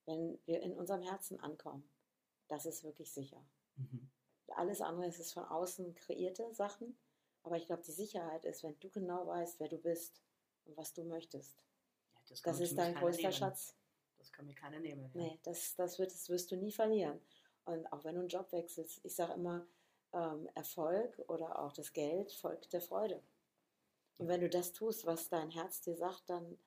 [0.05, 1.89] wenn wir in unserem Herzen ankommen,
[2.47, 3.43] das ist wirklich sicher.
[3.75, 4.09] Mhm.
[4.55, 6.97] Alles andere ist es von außen kreierte Sachen,
[7.43, 10.21] aber ich glaube, die Sicherheit ist, wenn du genau weißt, wer du bist
[10.65, 11.57] und was du möchtest.
[12.13, 13.33] Ja, das kann Das ist dein größter nehmen.
[13.33, 13.75] Schatz.
[14.17, 15.11] Das kann mir keiner nehmen.
[15.13, 15.21] Ja.
[15.21, 17.19] Nee, das, das, wird, das wirst du nie verlieren.
[17.65, 19.65] Und auch wenn du einen Job wechselst, ich sage immer,
[20.13, 23.21] ähm, Erfolg oder auch das Geld folgt der Freude.
[24.17, 26.57] Und wenn du das tust, was dein Herz dir sagt, dann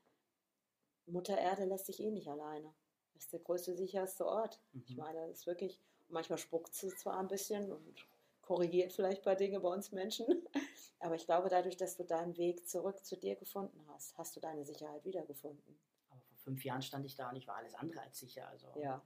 [1.06, 2.74] Mutter Erde lässt dich eh nicht alleine.
[3.14, 4.60] Das ist der größte, sicherste Ort.
[4.86, 5.02] Ich Mhm.
[5.02, 8.06] meine, das ist wirklich, manchmal spuckt sie zwar ein bisschen und
[8.42, 10.26] korrigiert vielleicht bei Dinge bei uns Menschen,
[11.00, 14.40] aber ich glaube, dadurch, dass du deinen Weg zurück zu dir gefunden hast, hast du
[14.40, 15.78] deine Sicherheit wiedergefunden.
[16.10, 18.48] Aber vor fünf Jahren stand ich da und ich war alles andere als sicher.
[18.48, 19.02] Also Ja.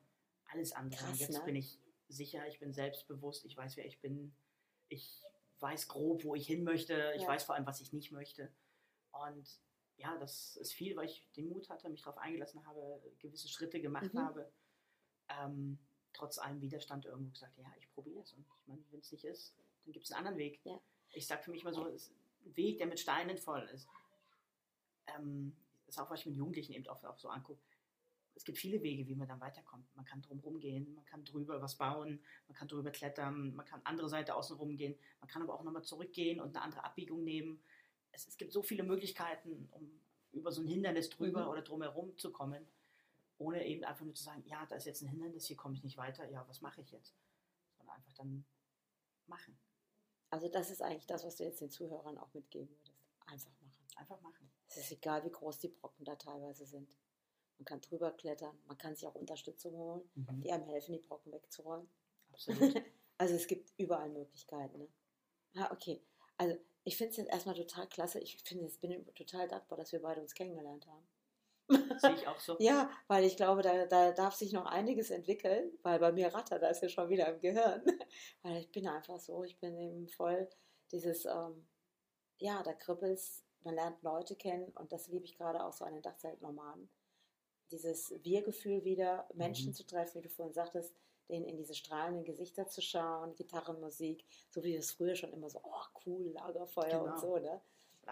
[0.52, 1.00] alles andere.
[1.00, 1.44] Krass, und jetzt ne?
[1.44, 1.78] bin ich
[2.10, 4.34] sicher, ich bin selbstbewusst, ich weiß, wer ich bin.
[4.88, 5.22] Ich
[5.60, 7.12] weiß grob, wo ich hin möchte.
[7.16, 7.28] Ich Ja.
[7.28, 8.52] weiß vor allem, was ich nicht möchte.
[9.12, 9.60] Und
[9.96, 13.80] ja, das ist viel, weil ich den Mut hatte, mich darauf eingelassen habe, gewisse Schritte
[13.80, 14.18] gemacht Mhm.
[14.18, 14.52] habe.
[15.28, 15.78] Ähm,
[16.12, 18.32] trotz allem Widerstand irgendwo gesagt, ja, ich probiere es.
[18.32, 19.54] Und ich meine, wenn es nicht ist,
[19.84, 20.60] dann gibt es einen anderen Weg.
[20.64, 20.80] Ja.
[21.12, 22.12] Ich sage für mich mal so, es ist
[22.44, 23.88] ein Weg, der mit Steinen voll ist.
[25.06, 25.54] Ähm,
[25.86, 27.60] das ist auch, was ich mit Jugendlichen eben oft auch so angucke
[28.34, 29.94] es gibt viele Wege, wie man dann weiterkommt.
[29.96, 33.80] Man kann drumherum gehen, man kann drüber was bauen, man kann drüber klettern, man kann
[33.84, 37.22] andere Seite außen rum gehen, man kann aber auch nochmal zurückgehen und eine andere Abbiegung
[37.24, 37.62] nehmen.
[38.12, 40.00] Es, es gibt so viele Möglichkeiten, um
[40.32, 41.48] über so ein Hindernis drüber Mhm.
[41.50, 42.66] oder drumherum zu kommen,
[43.38, 45.82] ohne eben einfach nur zu sagen, ja, da ist jetzt ein Hindernis, hier komme ich
[45.82, 47.14] nicht weiter, ja, was mache ich jetzt?
[47.76, 48.44] Sondern einfach dann
[49.26, 49.58] machen.
[50.30, 52.92] Also das ist eigentlich das, was du jetzt den Zuhörern auch mitgeben würdest.
[53.26, 53.86] Einfach machen.
[53.96, 54.50] Einfach machen.
[54.68, 56.88] Es ist egal, wie groß die Brocken da teilweise sind.
[57.60, 60.40] Man kann drüber klettern, man kann sich auch Unterstützung holen, Mhm.
[60.40, 61.88] die einem helfen, die Brocken wegzuräumen.
[62.32, 62.74] Absolut.
[63.18, 64.78] Also es gibt überall Möglichkeiten.
[64.78, 64.88] Ne?
[65.56, 66.02] Ah, okay.
[66.38, 68.18] Also ich finde es jetzt erstmal total klasse.
[68.18, 71.06] Ich finde, jetzt bin ich total dankbar, dass wir beide uns kennengelernt haben.
[71.98, 72.56] Sehe ich auch so.
[72.60, 76.62] Ja, weil ich glaube, da, da darf sich noch einiges entwickeln, weil bei mir rattert
[76.62, 77.82] das ja schon wieder im Gehirn.
[78.42, 80.48] Weil ich bin einfach so, ich bin eben voll
[80.90, 81.68] dieses, ähm,
[82.38, 85.92] ja, da kribbelst, man lernt Leute kennen und das liebe ich gerade auch so an
[85.92, 86.88] den Dachzeltnomaden.
[87.70, 89.74] Dieses Wir-Gefühl wieder, Menschen Mhm.
[89.74, 90.94] zu treffen, wie du vorhin sagtest,
[91.28, 95.60] denen in diese strahlenden Gesichter zu schauen, Gitarrenmusik, so wie es früher schon immer so,
[95.62, 97.04] oh cool, Lagerfeuer Genau.
[97.12, 97.60] und so, ne?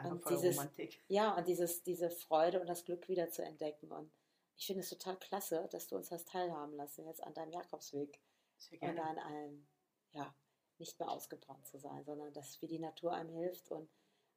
[0.05, 1.03] Und dieses- Romantik.
[1.09, 3.91] Ja, und dieses, diese Freude und das Glück wieder zu entdecken.
[3.91, 4.13] Und
[4.57, 8.21] ich finde es total klasse, dass du uns das teilhaben lassen, jetzt an deinem Jakobsweg
[8.59, 9.03] Sehr und gerne.
[9.03, 9.67] an einem,
[10.13, 10.33] ja,
[10.79, 13.73] nicht mehr ausgebrannt zu sein, sondern dass wie die Natur einem hilft.
[13.73, 13.89] Und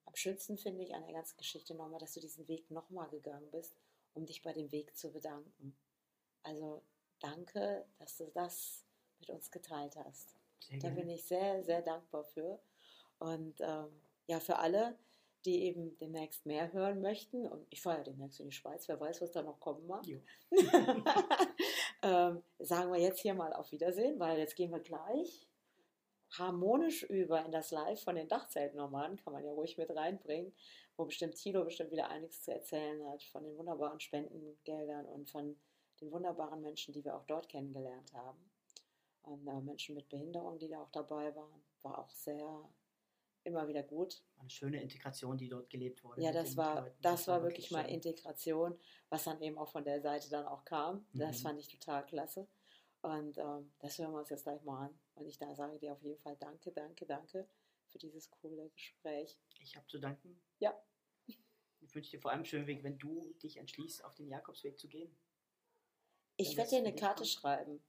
[0.05, 3.51] am schönsten finde ich an der ganzen Geschichte nochmal, dass du diesen Weg nochmal gegangen
[3.51, 3.75] bist,
[4.13, 5.75] um dich bei dem Weg zu bedanken.
[6.43, 6.83] Also
[7.19, 8.85] danke, dass du das
[9.19, 10.35] mit uns geteilt hast.
[10.79, 12.59] Da bin ich sehr, sehr dankbar für.
[13.19, 13.89] Und ähm,
[14.27, 14.97] ja, für alle,
[15.45, 18.99] die eben demnächst mehr hören möchten, und ich fahre ja demnächst in die Schweiz, wer
[18.99, 20.05] weiß, was da noch kommen mag,
[22.03, 25.47] ähm, sagen wir jetzt hier mal auf Wiedersehen, weil jetzt gehen wir gleich
[26.37, 30.53] harmonisch über in das Live von den Dachzeltnomaden, kann man ja ruhig mit reinbringen,
[30.97, 35.55] wo bestimmt Tilo bestimmt wieder einiges zu erzählen hat von den wunderbaren Spendengeldern und von
[35.99, 38.49] den wunderbaren Menschen, die wir auch dort kennengelernt haben.
[39.23, 42.69] Und äh, Menschen mit Behinderung, die da auch dabei waren, war auch sehr
[43.43, 44.21] immer wieder gut.
[44.39, 46.21] Eine schöne Integration, die dort gelebt wurde.
[46.21, 46.95] Ja, das war, Leuten.
[47.01, 47.95] das war wirklich mal schön.
[47.95, 48.79] Integration,
[49.09, 51.05] was dann eben auch von der Seite dann auch kam.
[51.13, 51.43] Das Mhm.
[51.43, 52.47] fand ich total klasse.
[53.01, 54.99] Und ähm, das hören wir uns jetzt gleich mal an.
[55.15, 57.47] Und ich da sage dir auf jeden Fall danke, danke, danke
[57.89, 59.37] für dieses coole Gespräch.
[59.59, 60.41] Ich habe zu danken.
[60.59, 60.79] Ja.
[61.81, 64.79] Ich wünsche dir vor allem einen schönen Weg, wenn du dich entschließt, auf den Jakobsweg
[64.79, 65.15] zu gehen.
[66.37, 67.29] Ich werde dir eine Karte kommt.
[67.29, 67.83] schreiben.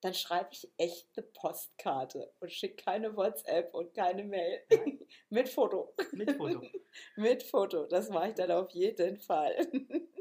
[0.00, 4.62] Dann schreibe ich echt eine Postkarte und schicke keine WhatsApp und keine Mail.
[5.30, 5.94] Mit Foto.
[6.12, 6.62] Mit Foto.
[7.16, 7.86] Mit Foto.
[7.86, 9.56] Das mache ich dann auf jeden Fall.